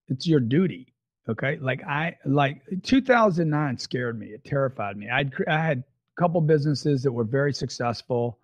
[0.09, 0.95] It's your duty.
[1.29, 1.59] Okay.
[1.61, 4.27] Like I, like 2009 scared me.
[4.27, 5.11] It terrified me.
[5.11, 8.39] I'd, I had a couple businesses that were very successful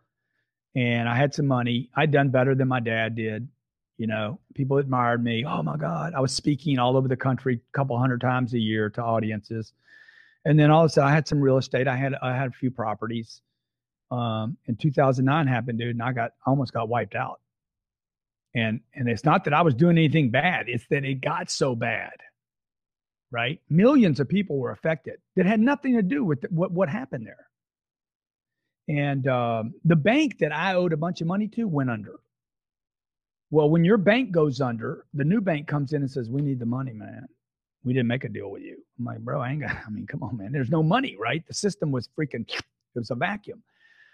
[0.75, 1.91] and I had some money.
[1.95, 3.49] I'd done better than my dad did.
[3.99, 5.45] You know, people admired me.
[5.45, 6.15] Oh my God.
[6.15, 9.73] I was speaking all over the country a couple hundred times a year to audiences.
[10.45, 11.87] And then all of a sudden I had some real estate.
[11.87, 13.43] I had I had a few properties.
[14.11, 17.41] Um, and 2009 happened, dude, and I got almost got wiped out.
[18.55, 21.75] And and it's not that I was doing anything bad, it's that it got so
[21.75, 22.13] bad.
[23.31, 23.61] Right?
[23.71, 27.27] Millions of people were affected that had nothing to do with the, what what happened
[27.27, 27.47] there.
[28.89, 32.17] And um, the bank that I owed a bunch of money to went under
[33.53, 36.59] Well, when your bank goes under, the new bank comes in and says, "We need
[36.59, 37.29] the money, man.
[37.85, 39.77] We didn't make a deal with you." I'm like, "Bro, I ain't got.
[39.87, 40.53] I mean, come on, man.
[40.53, 41.47] There's no money, right?
[41.47, 42.49] The system was freaking.
[42.49, 43.63] It was a vacuum."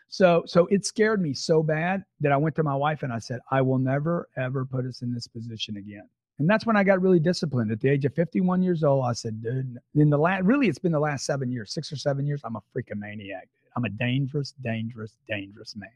[0.09, 3.21] So, so it scared me so bad that I went to my wife and I
[3.21, 6.09] said, "I will never ever put us in this position again."
[6.41, 7.71] And that's when I got really disciplined.
[7.71, 10.79] At the age of 51 years old, I said, dude, in the last, really, it's
[10.79, 13.49] been the last seven years, six or seven years, I'm a freaking maniac.
[13.75, 15.91] I'm a dangerous, dangerous, dangerous man.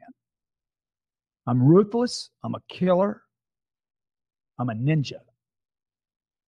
[1.47, 2.31] I'm ruthless.
[2.43, 3.23] I'm a killer.
[4.59, 5.21] I'm a ninja.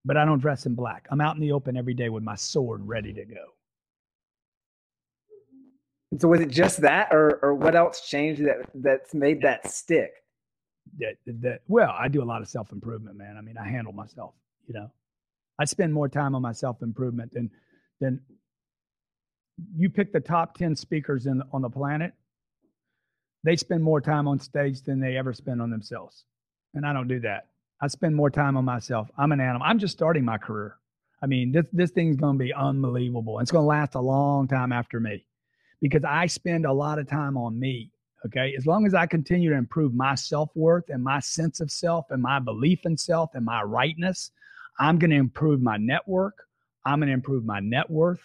[0.05, 1.07] But I don't dress in black.
[1.11, 3.45] I'm out in the open every day with my sword ready to go.
[6.13, 9.71] And so was it just that or or what else changed that that's made that
[9.71, 10.13] stick?
[10.99, 13.37] That that well, I do a lot of self-improvement, man.
[13.37, 14.35] I mean, I handle myself,
[14.67, 14.91] you know.
[15.59, 17.51] I spend more time on my self-improvement than
[18.01, 18.21] than
[19.75, 22.13] you pick the top 10 speakers in on the planet
[23.45, 26.25] they spend more time on stage than they ever spend on themselves.
[26.73, 27.49] And I don't do that.
[27.81, 29.09] I spend more time on myself.
[29.19, 29.63] I'm an animal.
[29.65, 30.77] I'm just starting my career.
[31.23, 33.39] I mean, this this thing's going to be unbelievable.
[33.41, 35.25] It's going to last a long time after me
[35.81, 37.91] because I spend a lot of time on me.
[38.27, 38.55] Okay.
[38.57, 42.07] As long as I continue to improve my self worth and my sense of self
[42.11, 44.31] and my belief in self and my rightness,
[44.79, 46.47] I'm going to improve my network.
[46.87, 48.21] I'm going to improve my net worth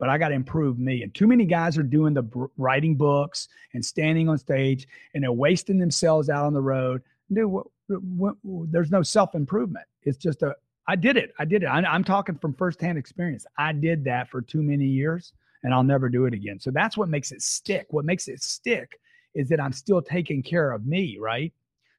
[0.00, 1.02] but I got to improve me.
[1.02, 2.24] And too many guys are doing the
[2.56, 7.02] writing books and standing on stage and they're wasting themselves out on the road.
[7.30, 7.52] Dude,
[8.70, 9.86] there's no self improvement.
[10.02, 10.54] It's just a,
[10.86, 11.32] I did it.
[11.38, 11.66] I did it.
[11.66, 13.46] I, I'm talking from firsthand experience.
[13.58, 16.58] I did that for too many years and I'll never do it again.
[16.58, 17.86] So that's what makes it stick.
[17.90, 18.98] What makes it stick
[19.34, 21.52] is that I'm still taking care of me, right?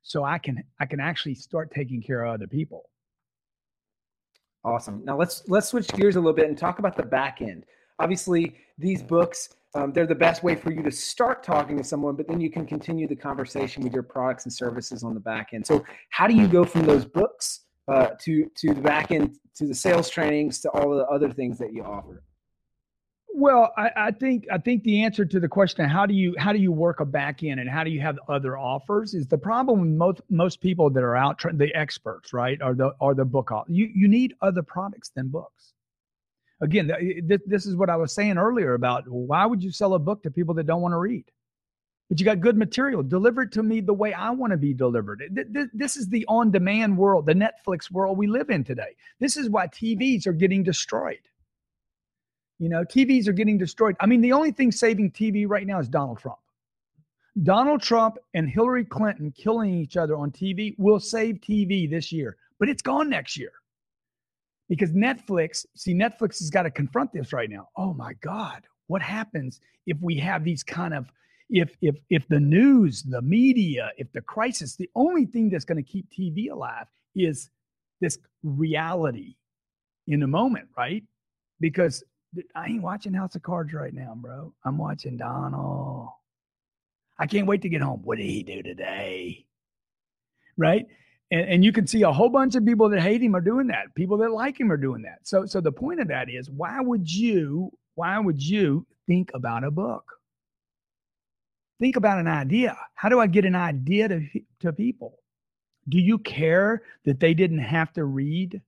[0.04, 2.89] So I can I can actually start taking care of other people.
[4.63, 5.04] Awesome.
[5.06, 7.65] Now let's let's switch gears a little bit and talk about the back end
[8.01, 12.15] obviously these books um, they're the best way for you to start talking to someone
[12.15, 15.49] but then you can continue the conversation with your products and services on the back
[15.53, 15.65] end.
[15.65, 19.67] So how do you go from those books uh, to to the back end to
[19.67, 22.23] the sales trainings to all the other things that you offer?
[23.34, 26.51] Well, I, I, think I think the answer to the question how do you how
[26.51, 29.38] do you work a back end and how do you have other offers is the
[29.38, 33.23] problem with most most people that are out the experts right are the are the
[33.23, 35.73] book you you need other products than books
[36.62, 36.91] again,
[37.28, 40.32] this is what I was saying earlier about why would you sell a book to
[40.32, 41.26] people that don't want to read?
[42.10, 43.04] But you got good material.
[43.04, 45.24] Deliver it to me the way I want to be delivered.
[45.74, 48.95] This is the on demand world, the Netflix world we live in today.
[49.19, 51.21] This is why TVs are getting destroyed.
[52.60, 53.95] You know, TVs are getting destroyed.
[54.00, 56.38] I mean, the only thing saving TV right now is Donald Trump.
[57.43, 62.36] Donald Trump and Hillary Clinton killing each other on TV will save TV this year,
[62.60, 63.54] but it's gone next year
[64.71, 67.67] because Netflix, see, Netflix has got to confront this right now.
[67.75, 71.12] Oh my God, what happens if we have these kind of
[71.49, 75.84] if if if the news, the media, if the crisis, the only thing that's going
[75.84, 76.86] to keep TV alive
[77.17, 77.49] is
[77.99, 79.36] this reality
[80.07, 81.03] in the moment, right?
[81.60, 82.01] Because
[82.55, 84.53] I ain't watching House of Cards right now, bro.
[84.63, 86.07] I'm watching Donald.
[87.19, 88.03] I can't wait to get home.
[88.05, 89.47] What did he do today?
[90.55, 90.86] Right?
[91.32, 93.67] And, and you can see a whole bunch of people that hate him are doing
[93.67, 93.94] that.
[93.96, 95.20] People that like him are doing that.
[95.24, 99.63] So, so the point of that is, why would you, why would you think about
[99.63, 100.04] a book?
[101.80, 102.78] Think about an idea.
[102.94, 104.28] How do I get an idea to,
[104.60, 105.17] to people?
[105.89, 108.62] Do you care that they didn't have to read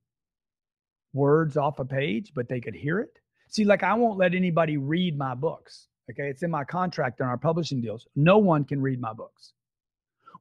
[1.13, 3.19] words off a page, but they could hear it?
[3.49, 5.87] See, like I won't let anybody read my books.
[6.09, 6.27] Okay.
[6.27, 8.07] It's in my contract on our publishing deals.
[8.15, 9.53] No one can read my books.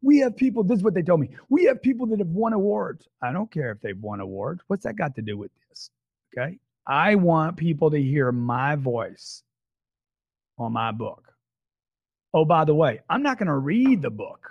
[0.02, 1.30] We have people, this is what they told me.
[1.48, 3.08] We have people that have won awards.
[3.22, 4.62] I don't care if they've won awards.
[4.66, 5.90] What's that got to do with this?
[6.36, 6.58] Okay.
[6.86, 9.42] I want people to hear my voice
[10.58, 11.32] on my book.
[12.34, 14.50] Oh, by the way, I'm not going to read the book.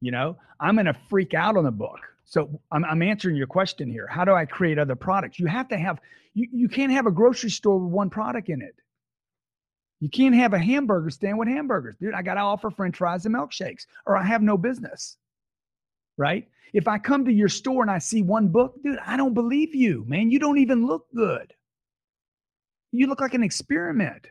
[0.00, 2.00] You know, I'm going to freak out on the book.
[2.24, 4.06] So I'm, I'm, answering your question here.
[4.06, 5.38] How do I create other products?
[5.38, 5.98] You have to have,
[6.34, 8.74] you, you can't have a grocery store with one product in it.
[10.00, 11.96] You can't have a hamburger stand with hamburgers.
[12.00, 15.16] Dude, I got to offer french fries and milkshakes or I have no business.
[16.16, 16.48] Right?
[16.72, 19.74] If I come to your store and I see one book, dude, I don't believe
[19.74, 20.30] you, man.
[20.30, 21.52] You don't even look good.
[22.92, 24.26] You look like an experiment.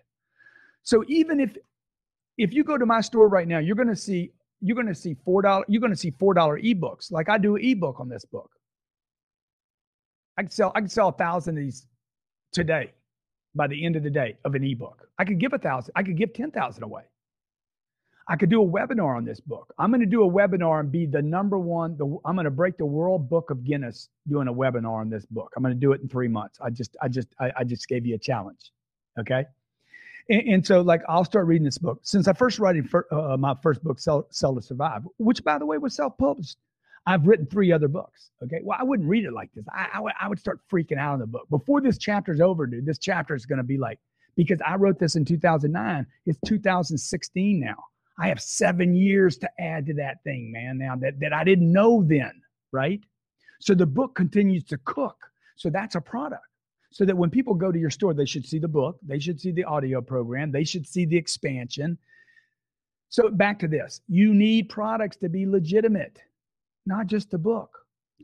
[0.83, 1.57] So even if
[2.37, 4.95] if you go to my store right now, you're going to see you're going to
[4.95, 7.11] see four dollar you're going to see four dollar ebooks.
[7.11, 8.51] Like I do an ebook on this book.
[10.37, 11.87] I can sell I can sell a thousand of these
[12.53, 12.91] today
[13.57, 15.07] by the end of the day of an ebook.
[15.17, 17.03] I could give a thousand, I could give 10,000 away.
[18.29, 19.73] I could do a webinar on this book.
[19.79, 21.95] I'm going to do a webinar and be the number one.
[21.97, 25.25] The, I'm going to break the World Book of Guinness doing a webinar on this
[25.25, 25.53] book.
[25.55, 26.59] I'm going to do it in three months.
[26.61, 28.71] I just, I just, I, I just gave you a challenge.
[29.17, 29.45] Okay.
[30.29, 32.01] And, and, so, like, I'll start reading this book.
[32.03, 35.57] Since I first writing for, uh, my first book, Sell, Sell to Survive, which by
[35.57, 36.57] the way was self published,
[37.07, 38.31] I've written three other books.
[38.43, 38.59] Okay.
[38.61, 39.63] Well, I wouldn't read it like this.
[39.73, 41.47] I, I, w- I would start freaking out in the book.
[41.49, 43.97] Before this chapter's over, dude, this chapter is going to be like,
[44.35, 47.75] because I wrote this in 2009, it's 2016 now.
[48.19, 51.71] I have seven years to add to that thing, man, now that, that I didn't
[51.71, 52.41] know then,
[52.73, 52.99] right?
[53.61, 55.15] So the book continues to cook.
[55.55, 56.43] So that's a product.
[56.91, 59.39] So that when people go to your store, they should see the book, they should
[59.39, 61.97] see the audio program, they should see the expansion.
[63.09, 66.21] So back to this you need products to be legitimate,
[66.87, 67.69] not just a book.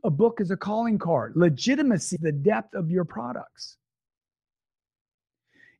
[0.03, 1.33] A book is a calling card.
[1.35, 3.77] Legitimacy, the depth of your products.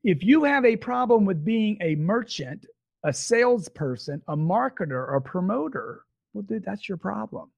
[0.03, 2.65] If you have a problem with being a merchant,
[3.03, 7.49] a salesperson, a marketer, a promoter, well, dude, that's your problem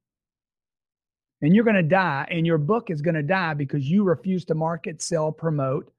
[1.41, 4.45] and you're going to die, and your book is going to die because you refuse
[4.45, 5.91] to market, sell, promote.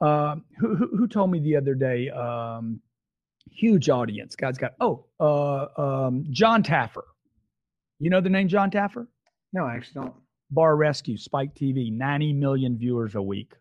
[0.00, 2.08] Uh, who, who, who told me the other day?
[2.10, 2.80] Um,
[3.50, 4.34] huge audience.
[4.34, 4.72] God's got.
[4.80, 7.02] Oh, uh, um, Jon Taffer.
[8.00, 9.06] You know the name Jon Taffer?
[9.52, 10.14] No, I actually don't.
[10.50, 13.54] Bar Rescue, Spike TV, 90 million viewers a week.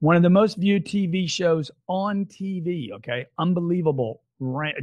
[0.00, 2.92] One of the most viewed TV shows on TV.
[2.92, 4.22] Okay, unbelievable.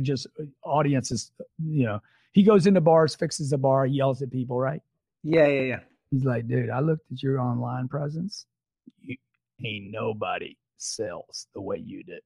[0.01, 1.31] Just uh, audiences.
[1.63, 1.99] You know,
[2.33, 4.81] he goes into bars, fixes a bar, yells at people, right?
[5.23, 5.79] Yeah, yeah, yeah.
[6.11, 8.45] He's like, dude, I looked at your online presence.
[8.99, 9.15] You,
[9.65, 12.19] ain't nobody sells the way you do.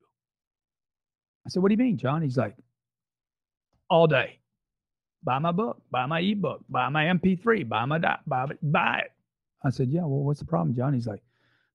[1.45, 2.23] I said, what do you mean, John?
[2.23, 2.55] He's like,
[3.87, 4.39] all day.
[5.23, 8.99] Buy my book, buy my ebook, buy my MP3, buy my dot, buy it, buy
[9.05, 9.11] it.
[9.63, 10.93] I said, yeah, well, what's the problem, Jon?
[10.93, 11.21] He's like,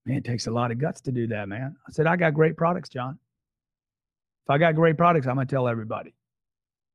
[0.07, 1.77] man, it takes a lot of guts to do that, man.
[1.87, 3.19] I said, I got great products, Jon.
[4.45, 6.15] If I got great products, I'm going to tell everybody.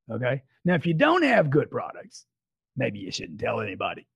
[0.10, 0.42] Okay.
[0.66, 2.26] Now, if you don't have good products,
[2.76, 4.08] maybe you shouldn't tell anybody.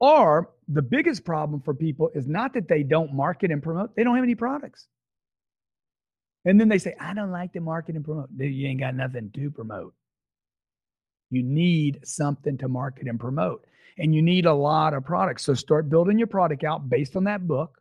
[0.00, 4.02] Or the biggest problem for people is not that they don't market and promote, they
[4.02, 4.88] don't have any products.
[6.44, 8.36] And then they say, I don't like to market and promote.
[8.36, 9.94] Dude, you ain't got nothing to promote.
[11.32, 13.64] You need something to market and promote.
[13.96, 15.44] And you need a lot of products.
[15.44, 17.80] So start building your product out based on that book.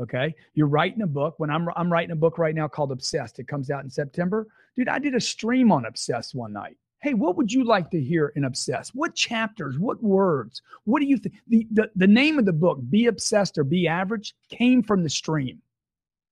[0.00, 0.34] Okay.
[0.54, 1.34] You're writing a book.
[1.36, 3.38] When I'm I'm writing a book right now called Obsessed.
[3.38, 4.46] It comes out in September.
[4.74, 6.78] Dude, I did a stream on Obsessed one night.
[7.02, 8.94] Hey, what would you like to hear in Obsessed?
[8.94, 9.78] What chapters?
[9.78, 10.62] What words?
[10.84, 11.34] What do you think?
[11.48, 15.10] The, the, the name of the book, Be Obsessed or Be Average, came from the
[15.10, 15.60] stream.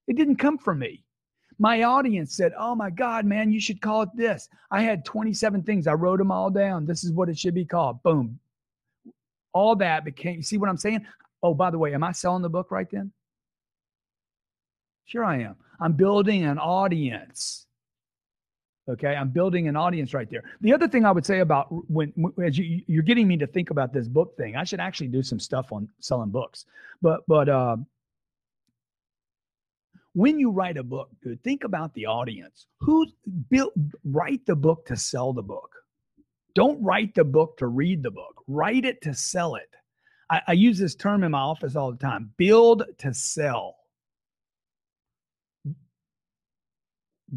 [0.07, 1.05] It didn't come from me.
[1.59, 4.49] My audience said, Oh my God, man, you should call it this.
[4.71, 5.87] I had 27 things.
[5.87, 6.87] I wrote them all down.
[6.87, 8.03] This is what it should be called.
[8.03, 8.39] Boom.
[9.53, 11.05] All that became, you see what I'm saying?
[11.43, 13.13] Oh, by the way, am I selling the book right then?
[15.07, 15.57] Sure, I am.
[15.81, 17.67] I'm building an audience.
[18.89, 20.43] Okay, I'm building an audience right there.
[20.63, 23.71] The other thing I would say about when, as you, you're getting me to think
[23.71, 26.65] about this book thing, I should actually do some stuff on selling books.
[27.03, 27.77] But but uh,
[30.15, 32.67] when you write a book, dude, think about the audience.
[32.81, 33.07] Who
[33.51, 33.73] built
[34.05, 35.71] write the book to sell the book?
[36.55, 38.43] Don't write the book to read the book.
[38.47, 39.71] Write it to sell it.
[40.31, 43.77] I, I use this term in my office all the time: build to sell.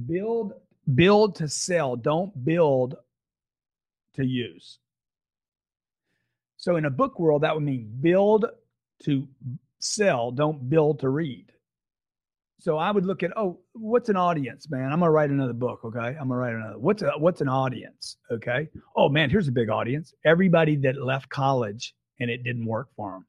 [0.05, 0.53] build
[0.95, 2.95] build to sell don't build
[4.13, 4.79] to use
[6.57, 8.45] so in a book world that would mean build
[9.03, 9.27] to
[9.79, 11.51] sell don't build to read
[12.61, 15.79] so i would look at oh what's an audience man i'm gonna write another book
[15.83, 19.51] okay i'm gonna write another what's a what's an audience okay oh man here's a
[19.51, 23.25] big audience everybody that left college and it didn't work for them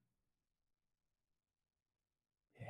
[2.61, 2.66] Yeah,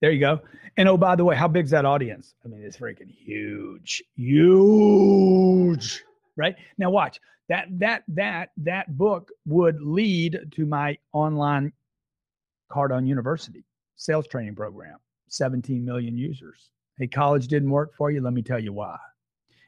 [0.00, 0.40] There you go.
[0.76, 2.34] And oh, by the way, how big's that audience?
[2.44, 6.02] I mean, it's freaking huge, huge.
[6.36, 7.66] Right now, watch that.
[7.78, 11.72] That that that book would lead to my online
[12.70, 13.64] Cardone University
[13.96, 14.96] sales training program.
[15.30, 16.70] 17 million users.
[16.98, 18.20] Hey, college didn't work for you.
[18.20, 18.98] Let me tell you why.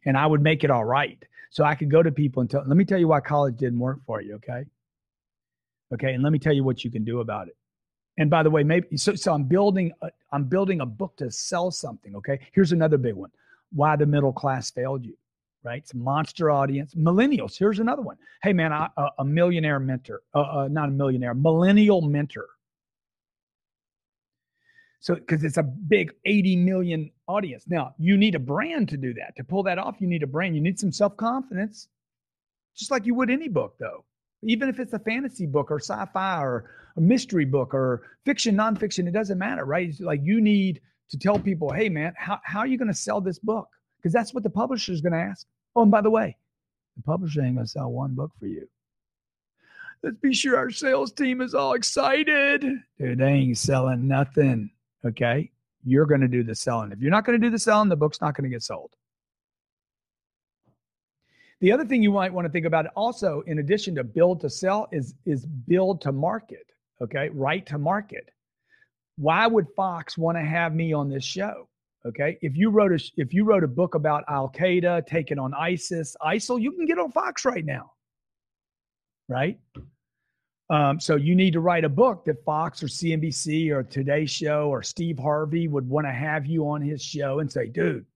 [0.04, 1.22] And I would make it all right.
[1.50, 3.78] So I could go to people and tell, let me tell you why college didn't
[3.78, 4.34] work for you.
[4.36, 4.64] Okay.
[5.92, 6.12] Okay.
[6.12, 7.56] And let me tell you what you can do about it.
[8.18, 9.92] And by the way, maybe so, so I'm building
[10.32, 12.14] I'm building a book to sell something.
[12.16, 13.30] Okay, here's another big one:
[13.72, 15.16] Why the middle class failed you.
[15.64, 16.94] Right, it's a monster audience.
[16.94, 17.56] Millennials.
[17.56, 18.16] Here's another one.
[18.42, 22.46] Hey man, a millionaire mentor, uh, uh, not a millionaire, millennial mentor.
[25.02, 27.64] So, because it's a big 80 million audience.
[27.66, 29.36] Now, you need a brand to do that.
[29.36, 30.54] To pull that off, you need a brand.
[30.54, 31.88] You need some self confidence,
[32.76, 34.04] just like you would any book, though
[34.42, 39.06] even if it's a fantasy book or sci-fi or a mystery book or fiction, nonfiction,
[39.06, 39.88] it doesn't matter, right?
[39.88, 40.80] It's like you need
[41.10, 43.68] to tell people, hey man, how, how are you going to sell this book?
[43.98, 45.46] Because that's what the publisher is going to ask.
[45.76, 46.36] Oh, and by the way,
[46.96, 48.68] the publisher ain't going to sell one book for you.
[50.02, 52.64] Let's be sure our sales team is all excited.
[52.98, 54.70] Dude, they ain't selling nothing.
[55.06, 55.50] Okay.
[55.84, 56.92] You're going to do the selling.
[56.92, 58.94] If you're not going to do the selling, the book's not going to get sold.
[61.60, 64.50] The other thing you might want to think about also, in addition to build to
[64.50, 66.66] sell, is is build to market.
[67.00, 68.30] Okay, right to market.
[69.16, 71.68] Why would Fox want to have me on this show?
[72.04, 75.54] Okay, if you wrote a if you wrote a book about Al Qaeda taking on
[75.54, 77.92] ISIS, ISIL, you can get on Fox right now,
[79.28, 79.58] right?
[80.72, 84.70] Um, so you need to write a book that Fox or CNBC or Today Show
[84.70, 88.06] or Steve Harvey would want to have you on his show and say, dude.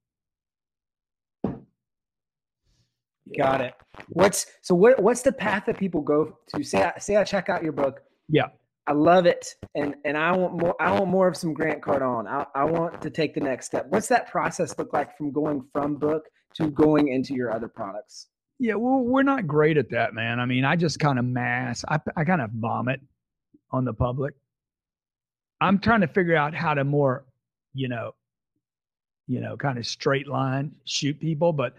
[3.36, 3.74] Got it.
[4.08, 6.64] What's so what what's the path that people go to?
[6.64, 8.00] Say I say I check out your book.
[8.28, 8.46] Yeah.
[8.86, 10.76] I love it, and and I want more.
[10.80, 12.26] I want more of some Grant Cardone.
[12.26, 13.86] I, I want to take the next step.
[13.88, 16.22] What's that process look like from going from book
[16.54, 18.28] to going into your other products?
[18.58, 20.40] Yeah, well, we're not great at that, man.
[20.40, 21.84] I mean, I just kind of mass.
[21.88, 23.00] I I kind of vomit
[23.70, 24.34] on the public.
[25.60, 27.24] I'm trying to figure out how to more,
[27.74, 28.14] you know,
[29.26, 31.74] you know, kind of straight line shoot people, but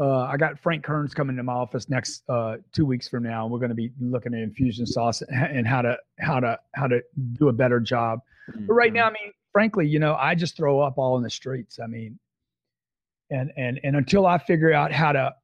[0.00, 3.44] uh, I got Frank Kearns coming to my office next uh, two weeks from now.
[3.44, 7.02] and We're going to be looking at Infusionsoft and how to how to how to
[7.34, 8.20] do a better job.
[8.50, 8.66] Mm-hmm.
[8.66, 11.30] But right now, I mean, frankly, you know, I just throw up all in the
[11.30, 11.78] streets.
[11.82, 12.18] I mean,
[13.30, 15.34] and and and until I figure out how to,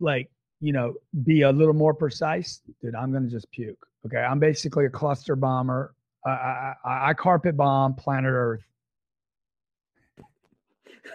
[0.00, 0.30] like,
[0.60, 0.94] you know,
[1.24, 3.86] be a little more precise, dude, I'm going to just puke.
[4.06, 5.94] Okay, I'm basically a cluster bomber.
[6.26, 6.30] I,
[6.84, 8.62] I, I carpet bomb planet Earth.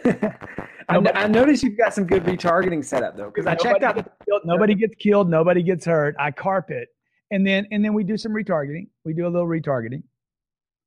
[0.89, 3.95] I, I noticed you've got some good retargeting set up though, because I checked out.
[3.95, 6.15] Gets killed, nobody gets killed, nobody gets hurt.
[6.19, 6.89] I carpet,
[7.31, 8.87] and then and then we do some retargeting.
[9.05, 10.03] We do a little retargeting.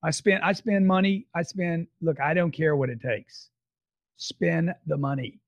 [0.03, 1.27] I spend I spend money.
[1.35, 1.87] I spend.
[2.01, 3.51] Look, I don't care what it takes.
[4.17, 5.41] Spend the money.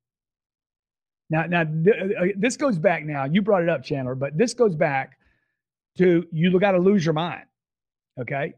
[1.30, 3.04] Now, now th- uh, uh, this goes back.
[3.04, 5.18] Now you brought it up, Chandler, but this goes back
[5.98, 7.44] to you got to lose your mind.
[8.20, 8.54] Okay.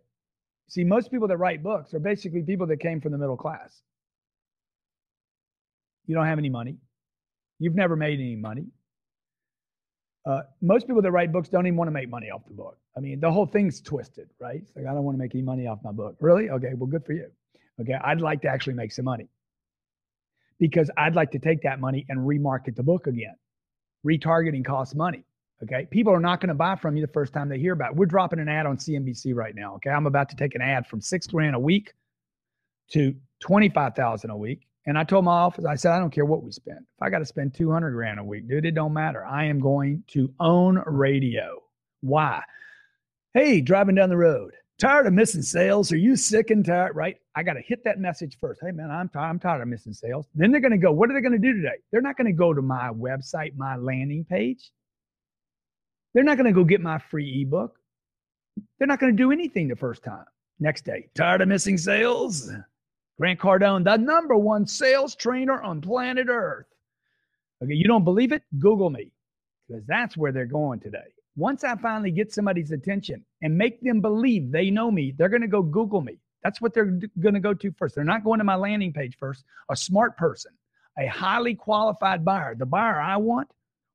[0.68, 3.82] See, most people that write books are basically people that came from the middle class.
[6.06, 6.76] You don't have any money.
[7.58, 8.66] You've never made any money.
[10.26, 12.78] Uh, most people that write books don't even want to make money off the book.
[12.96, 14.56] I mean, the whole thing's twisted, right?
[14.62, 16.16] It's like, I don't want to make any money off my book.
[16.20, 16.50] Really?
[16.50, 17.26] Okay, well, good for you.
[17.80, 19.28] Okay, I'd like to actually make some money
[20.60, 23.34] because I'd like to take that money and remarket the book again.
[24.06, 25.24] Retargeting costs money.
[25.62, 27.90] Okay, people are not going to buy from you the first time they hear about
[27.90, 27.96] it.
[27.96, 29.74] We're dropping an ad on CNBC right now.
[29.74, 31.92] Okay, I'm about to take an ad from six grand a week
[32.92, 36.42] to 25,000 a week and I told my office, I said, I don't care what
[36.42, 36.78] we spend.
[36.78, 39.24] If I got to spend 200 grand a week, dude, it don't matter.
[39.24, 41.62] I am going to own radio.
[42.00, 42.42] Why?
[43.34, 45.92] Hey, driving down the road, tired of missing sales?
[45.92, 46.96] Are you sick and tired?
[46.96, 47.16] Right?
[47.36, 48.60] I got to hit that message first.
[48.62, 50.26] Hey, man, I'm, t- I'm tired of missing sales.
[50.34, 51.76] Then they're going to go, what are they going to do today?
[51.92, 54.70] They're not going to go to my website, my landing page.
[56.14, 57.78] They're not going to go get my free ebook.
[58.78, 60.24] They're not going to do anything the first time.
[60.58, 62.50] Next day, tired of missing sales?
[63.18, 66.66] Grant Cardone, the number one sales trainer on planet Earth.
[67.62, 68.42] Okay, you don't believe it?
[68.58, 69.12] Google me
[69.68, 70.98] because that's where they're going today.
[71.36, 75.42] Once I finally get somebody's attention and make them believe they know me, they're going
[75.42, 76.18] to go Google me.
[76.42, 77.94] That's what they're going to go to first.
[77.94, 79.44] They're not going to my landing page first.
[79.70, 80.52] A smart person,
[80.98, 83.48] a highly qualified buyer, the buyer I want,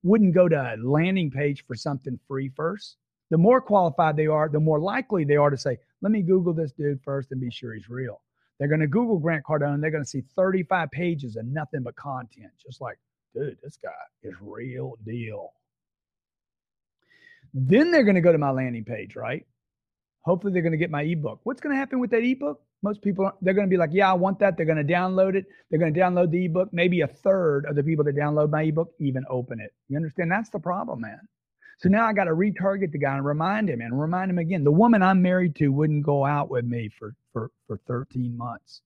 [0.03, 2.97] wouldn't go to a landing page for something free first.
[3.31, 6.53] The more qualified they are, the more likely they are to say, let me Google
[6.53, 8.21] this dude first and be sure he's real.
[8.59, 9.81] They're going to Google Grant Cardone.
[9.81, 12.51] They're going to see 35 pages of nothing but content.
[12.63, 12.97] Just like,
[13.33, 13.89] dude, this guy
[14.23, 15.53] is real deal.
[17.57, 19.45] Then they're going to go to my landing page, right?
[20.25, 21.39] Hopefully, they're going to get my ebook.
[21.43, 22.61] What's going to happen with that ebook?
[22.83, 24.57] Most people, they're going to be like, yeah, I want that.
[24.57, 25.45] They're going to download it.
[25.69, 26.69] They're going to download the ebook.
[26.73, 29.73] Maybe a third of the people that download my ebook even open it.
[29.87, 30.31] You understand?
[30.31, 31.21] That's the problem, man.
[31.77, 34.63] So now I got to retarget the guy and remind him and remind him again.
[34.63, 38.81] The woman I'm married to wouldn't go out with me for for for 13 months.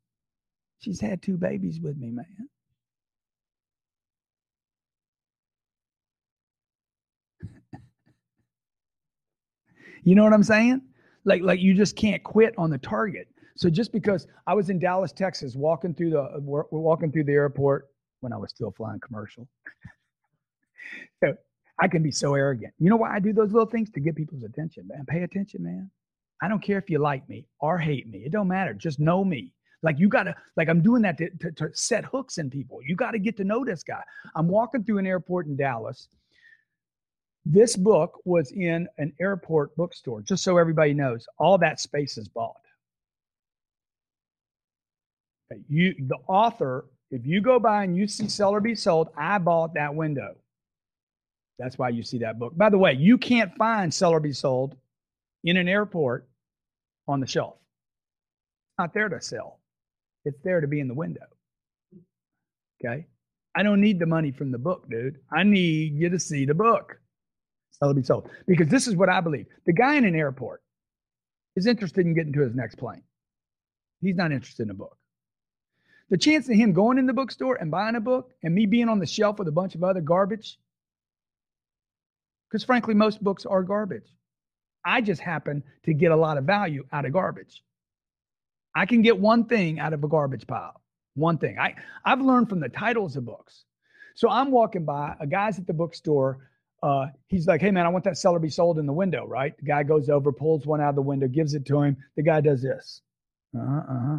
[0.79, 2.49] She's had two babies with me, man.
[10.03, 10.81] You know what I'm saying?
[11.25, 13.27] Like like you just can't quit on the target.
[13.55, 17.25] So just because I was in Dallas, Texas, walking through the uh, we're walking through
[17.25, 17.87] the airport
[18.21, 19.47] when I was still flying commercial.
[21.23, 21.33] so
[21.81, 22.73] I can be so arrogant.
[22.79, 23.89] You know why I do those little things?
[23.91, 25.05] To get people's attention, man.
[25.07, 25.89] Pay attention, man.
[26.41, 28.19] I don't care if you like me or hate me.
[28.19, 28.73] It don't matter.
[28.73, 29.53] Just know me.
[29.81, 32.79] Like you gotta, like I'm doing that to, to, to set hooks in people.
[32.85, 34.01] You got to get to know this guy.
[34.35, 36.09] I'm walking through an airport in Dallas.
[37.45, 41.27] This book was in an airport bookstore, just so everybody knows.
[41.37, 42.55] All that space is bought.
[45.67, 49.39] You, the author, if you go by and you see Sell or Be Sold, I
[49.39, 50.35] bought that window.
[51.57, 52.55] That's why you see that book.
[52.55, 54.75] By the way, you can't find Sell or Be Sold
[55.43, 56.27] in an airport
[57.07, 57.55] on the shelf.
[57.55, 59.59] It's not there to sell.
[60.25, 61.25] It's there to be in the window.
[62.85, 63.07] Okay.
[63.55, 65.17] I don't need the money from the book, dude.
[65.31, 66.99] I need you to see the book.
[67.81, 68.29] So be sold.
[68.47, 69.47] Because this is what I believe.
[69.65, 70.61] The guy in an airport
[71.55, 73.03] is interested in getting to his next plane.
[74.01, 74.97] He's not interested in a book.
[76.09, 78.89] The chance of him going in the bookstore and buying a book and me being
[78.89, 80.57] on the shelf with a bunch of other garbage,
[82.49, 84.07] because frankly, most books are garbage.
[84.83, 87.63] I just happen to get a lot of value out of garbage.
[88.75, 90.81] I can get one thing out of a garbage pile.
[91.15, 91.59] One thing.
[91.59, 91.75] I,
[92.05, 93.65] I've learned from the titles of books.
[94.15, 96.48] So I'm walking by, a guy's at the bookstore.
[96.81, 99.25] Uh, he's like, hey man, I want that seller to be sold in the window,
[99.25, 99.55] right?
[99.57, 101.97] The guy goes over, pulls one out of the window, gives it to him.
[102.15, 103.01] The guy does this.
[103.57, 104.17] Uh-huh, uh-huh.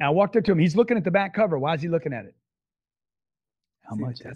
[0.00, 0.58] I walked up to him.
[0.58, 1.58] He's looking at the back cover.
[1.58, 2.34] Why is he looking at it?
[3.88, 4.20] How See much?
[4.24, 4.32] I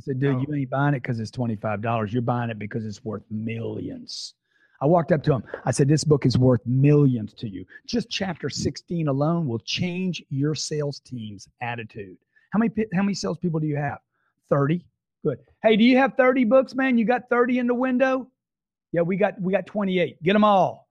[0.00, 0.44] said, dude, oh.
[0.46, 2.12] you ain't buying it because it's $25.
[2.12, 4.34] You're buying it because it's worth millions.
[4.80, 5.44] I walked up to him.
[5.64, 7.64] I said, This book is worth millions to you.
[7.86, 12.18] Just chapter 16 alone will change your sales team's attitude.
[12.50, 13.98] How many how many salespeople do you have?
[14.50, 14.84] 30.
[15.24, 15.38] Good.
[15.62, 16.98] Hey, do you have 30 books, man?
[16.98, 18.28] You got 30 in the window?
[18.92, 20.22] Yeah, we got we got 28.
[20.22, 20.86] Get them all.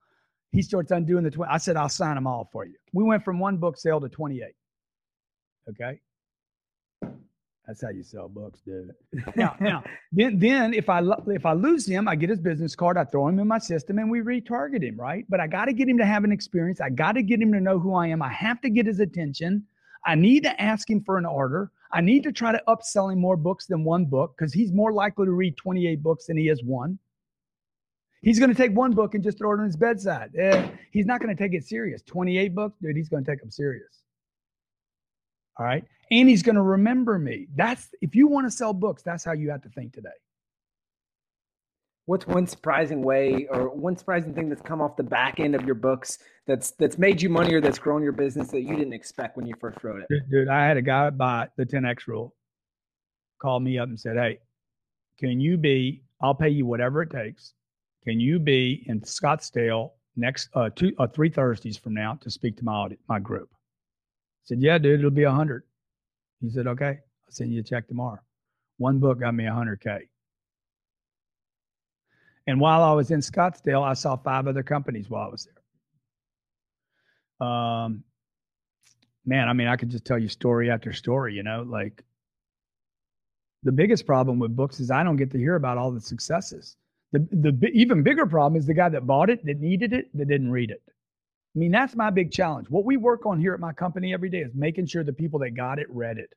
[0.52, 1.52] He starts undoing the 20.
[1.52, 2.76] I said, I'll sign them all for you.
[2.94, 4.54] We went from one book sale to 28.
[5.70, 6.00] Okay.
[7.66, 8.92] That's how you sell books, dude.
[9.38, 12.98] now, now, then, then if I if I lose him, I get his business card,
[12.98, 15.26] I throw him in my system, and we retarget him, right?
[15.30, 16.82] But I got to get him to have an experience.
[16.82, 18.22] I got to get him to know who I am.
[18.22, 19.66] I have to get his attention.
[20.06, 21.72] I need to ask him for an order.
[21.94, 24.92] I need to try to upsell him more books than one book because he's more
[24.92, 26.98] likely to read 28 books than he is one.
[28.24, 30.32] He's going to take one book and just throw it on his bedside.
[30.36, 32.02] Eh, he's not going to take it serious.
[32.04, 34.02] 28 books, dude, he's going to take them serious.
[35.60, 35.84] All right.
[36.10, 37.48] And he's going to remember me.
[37.56, 40.10] That's if you want to sell books, that's how you have to think today.
[42.06, 45.66] What's one surprising way or one surprising thing that's come off the back end of
[45.66, 48.92] your books that's that's made you money or that's grown your business that you didn't
[48.94, 50.30] expect when you first wrote it?
[50.30, 52.36] Dude, I had a guy buy the 10x rule,
[53.42, 54.40] called me up and said, Hey,
[55.18, 57.54] can you be, I'll pay you whatever it takes.
[58.04, 62.58] Can you be in Scottsdale next uh two uh, three Thursdays from now to speak
[62.58, 63.50] to my audit, my group?
[64.44, 65.64] said, Yeah, dude, it'll be a hundred.
[66.42, 68.20] He said, Okay, I'll send you a check tomorrow.
[68.78, 70.10] One book got me a hundred K.
[72.48, 75.48] And while I was in Scottsdale, I saw five other companies while I was
[77.40, 77.48] there.
[77.48, 78.04] Um,
[79.26, 82.04] man, I mean, I could just tell you story after story, you know, like
[83.64, 86.76] the biggest problem with books is I don't get to hear about all the successes.
[87.14, 90.28] The, the even bigger problem is the guy that bought it, that needed it, that
[90.28, 90.82] didn't read it.
[91.56, 92.70] I mean, that's my big challenge.
[92.70, 95.40] What we work on here at my company every day is making sure the people
[95.40, 96.34] that got it read it.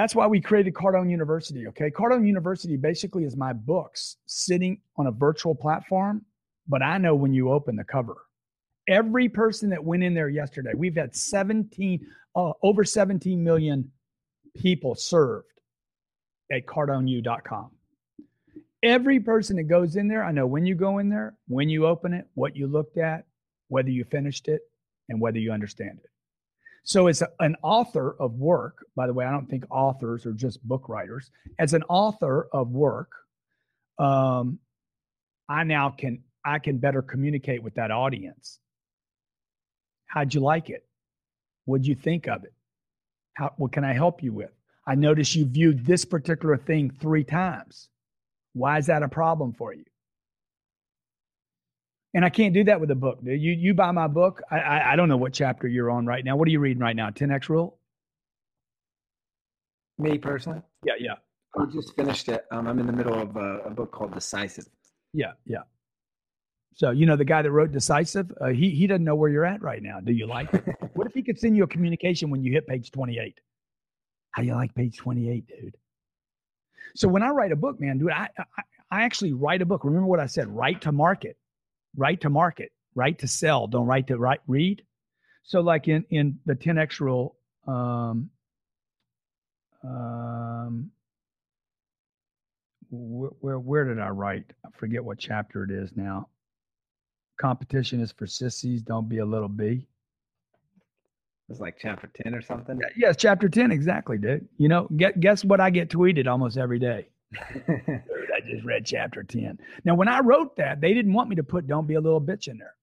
[0.00, 1.66] That's why we created Cardone University.
[1.66, 1.90] Okay.
[1.90, 6.24] Cardone University basically is my books sitting on a virtual platform,
[6.66, 8.16] but I know when you open the cover.
[8.88, 13.92] Every person that went in there yesterday, we've had 17, uh, over 17 million
[14.56, 15.60] people served
[16.50, 17.70] at cardoneu.com.
[18.82, 21.86] Every person that goes in there, I know when you go in there, when you
[21.86, 23.26] open it, what you looked at,
[23.68, 24.62] whether you finished it
[25.10, 26.10] and whether you understand it.
[26.82, 30.32] So, as a, an author of work, by the way, I don't think authors are
[30.32, 31.30] just book writers.
[31.58, 33.10] As an author of work,
[33.98, 34.58] um,
[35.48, 38.58] I now can I can better communicate with that audience.
[40.06, 40.86] How'd you like it?
[41.66, 42.54] What'd you think of it?
[43.34, 44.50] How what can I help you with?
[44.86, 47.88] I notice you viewed this particular thing three times.
[48.54, 49.84] Why is that a problem for you?
[52.12, 53.20] And I can't do that with a book.
[53.22, 54.42] You you buy my book.
[54.50, 56.36] I, I, I don't know what chapter you're on right now.
[56.36, 57.10] What are you reading right now?
[57.10, 57.78] 10x rule.
[59.98, 60.60] Me personally.
[60.84, 61.14] Yeah, yeah.
[61.56, 62.46] I just finished it.
[62.50, 64.66] Um, I'm in the middle of a, a, book called Decisive.
[65.12, 65.62] Yeah, yeah.
[66.74, 69.44] So you know the guy that wrote Decisive, uh, he he doesn't know where you're
[69.44, 70.00] at right now.
[70.00, 70.64] Do you like it?
[70.94, 73.38] what if he could send you a communication when you hit page 28?
[74.32, 75.76] How do you like page 28, dude?
[76.94, 79.84] So when I write a book, man, dude, I, I I actually write a book.
[79.84, 80.48] Remember what I said?
[80.48, 81.36] Write to market
[81.96, 84.82] write to market, write to sell, don't write to write read.
[85.42, 87.36] So like in in the 10x rule,
[87.66, 88.30] um,
[89.82, 90.90] um,
[92.90, 94.52] where, where where did I write?
[94.64, 96.28] I forget what chapter it is now.
[97.40, 98.82] Competition is for sissies.
[98.82, 99.86] Don't be a little bee.
[101.50, 102.78] It's like chapter 10 or something.
[102.80, 104.46] Yes, yeah, chapter 10, exactly, dude.
[104.56, 107.08] You know, get, guess what I get tweeted almost every day?
[107.34, 109.58] I just read chapter 10.
[109.84, 112.20] Now, when I wrote that, they didn't want me to put don't be a little
[112.20, 112.74] bitch in there.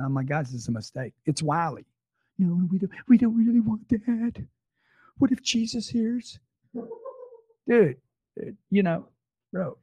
[0.00, 1.12] Oh my God, this is a mistake.
[1.26, 1.84] It's Wiley.
[2.38, 4.44] No, we don't we don't really want that.
[5.18, 6.38] What if Jesus hears?
[6.74, 7.96] Dude,
[8.36, 9.08] dude you know,
[9.52, 9.76] bro.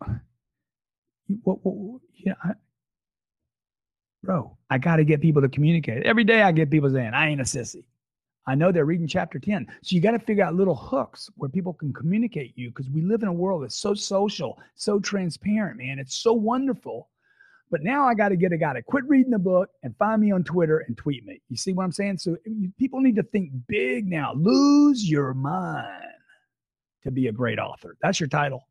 [1.44, 2.52] What, what, you know, I,
[4.24, 6.04] bro, I got to get people to communicate.
[6.04, 7.84] Every day I get people saying, I ain't a sissy.
[8.48, 9.68] I know they're reading chapter 10.
[9.82, 13.02] So you got to figure out little hooks where people can communicate you because we
[13.02, 15.98] live in a world that's so social, so transparent, man.
[16.00, 17.10] It's so wonderful.
[17.72, 20.22] But now I got to get a guy to quit reading the book and find
[20.22, 21.42] me on Twitter and tweet me.
[21.50, 22.20] You see what I'm saying?
[22.20, 22.38] So
[22.78, 24.34] people need to think big now.
[24.36, 26.04] Lose your mind
[27.04, 27.98] to be a great author.
[28.02, 28.68] That's your title.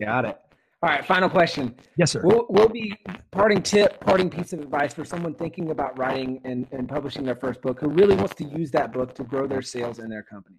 [0.00, 0.38] Got it.
[0.84, 1.74] All right, final question.
[1.96, 2.20] Yes, sir.
[2.22, 2.94] Will will be
[3.30, 7.36] parting tip, parting piece of advice for someone thinking about writing and, and publishing their
[7.36, 10.22] first book who really wants to use that book to grow their sales in their
[10.22, 10.58] company?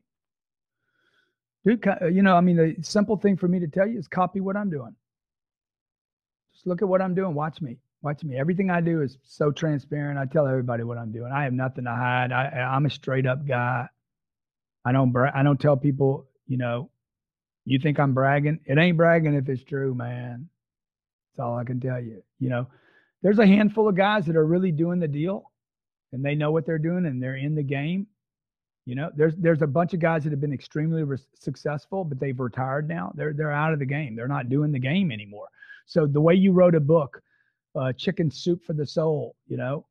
[1.64, 4.40] Dude, you know, I mean, the simple thing for me to tell you is copy
[4.40, 4.96] what I'm doing.
[6.56, 7.36] Just look at what I'm doing.
[7.36, 7.78] Watch me.
[8.02, 8.36] Watch me.
[8.36, 10.18] Everything I do is so transparent.
[10.18, 11.32] I tell everybody what I'm doing.
[11.32, 12.32] I have nothing to hide.
[12.32, 13.88] I, I'm a straight up guy.
[14.86, 15.16] I don't.
[15.36, 16.26] I don't tell people.
[16.48, 16.90] You know,
[17.66, 18.60] you think I'm bragging?
[18.66, 20.48] It ain't bragging if it's true, man.
[21.32, 22.24] That's all I can tell you.
[22.40, 22.68] You know,
[23.22, 25.52] there's a handful of guys that are really doing the deal
[26.12, 28.08] and they know what they're doing and they're in the game.
[28.86, 32.20] You know, there's there's a bunch of guys that have been extremely re- successful, but
[32.20, 33.12] they've retired now.
[33.16, 34.16] They're they're out of the game.
[34.16, 35.48] They're not doing the game anymore.
[35.88, 37.22] So the way you wrote a book,
[37.76, 39.88] uh, Chicken Soup for the Soul, you know,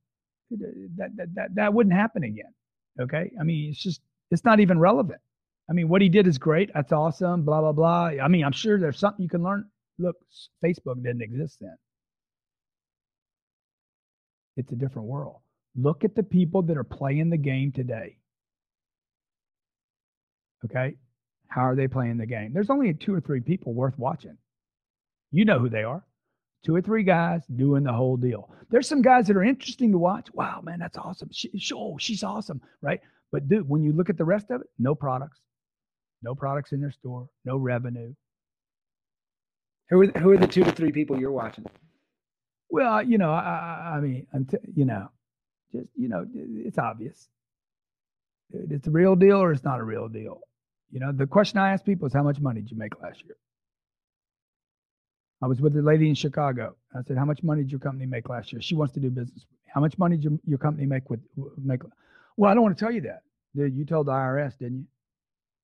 [0.51, 2.55] that, that that that wouldn't happen again.
[3.01, 4.01] Okay, I mean, it's just
[4.31, 5.20] it's not even relevant.
[5.69, 6.71] I mean, what he did is great.
[6.75, 7.43] That's awesome.
[7.45, 8.23] Blah blah blah.
[8.23, 9.69] I mean, I'm sure there's something you can learn.
[9.99, 10.17] Look,
[10.62, 11.77] Facebook didn't exist then.
[14.57, 15.37] It's a different world.
[15.77, 18.19] Look at the people that are playing the game today.
[20.65, 20.97] Okay,
[21.49, 22.53] how are they playing the game?
[22.53, 24.37] There's only two or three people worth watching.
[25.31, 26.05] You know who they are.
[26.65, 28.51] Two or three guys doing the whole deal.
[28.71, 30.29] There's some guys that are interesting to watch.
[30.33, 31.29] Wow, man, that's awesome.
[31.33, 33.01] She, she, oh, she's awesome, right?
[33.33, 35.41] But dude, when you look at the rest of it, no products,
[36.25, 38.14] no products in their store, no revenue.
[39.91, 41.66] Who are, who are the two to three people you're watching?
[42.70, 44.27] Well, you know, I, I mean,
[44.75, 45.11] you know,
[45.72, 47.29] just you know, it's obvious.
[48.53, 50.41] It's a real deal or it's not a real deal.
[50.91, 53.22] You know, the question I ask people is, how much money did you make last
[53.25, 53.37] year?
[55.43, 56.75] I was with a lady in Chicago.
[56.95, 59.11] I said, "How much money did your company make last year?" She wants to do
[59.11, 59.45] business.
[59.66, 61.20] How much money did your, your company make with
[61.59, 61.83] make?
[62.37, 63.22] Well, I don't want to tell you that.
[63.55, 64.87] You told the IRS, didn't you?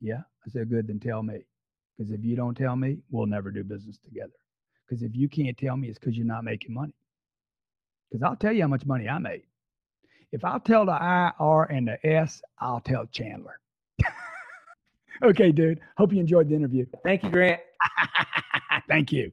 [0.01, 0.21] Yeah.
[0.47, 1.41] I said, good, then tell me.
[1.97, 4.33] Because if you don't tell me, we'll never do business together.
[4.89, 6.95] Because if you can't tell me, it's because you're not making money.
[8.11, 9.43] Because I'll tell you how much money I made.
[10.33, 13.61] If I'll tell the I, R, and the S, I'll tell Chandler.
[15.23, 15.81] okay, dude.
[15.97, 16.87] Hope you enjoyed the interview.
[17.05, 17.61] Thank you, Grant.
[18.89, 19.33] Thank you.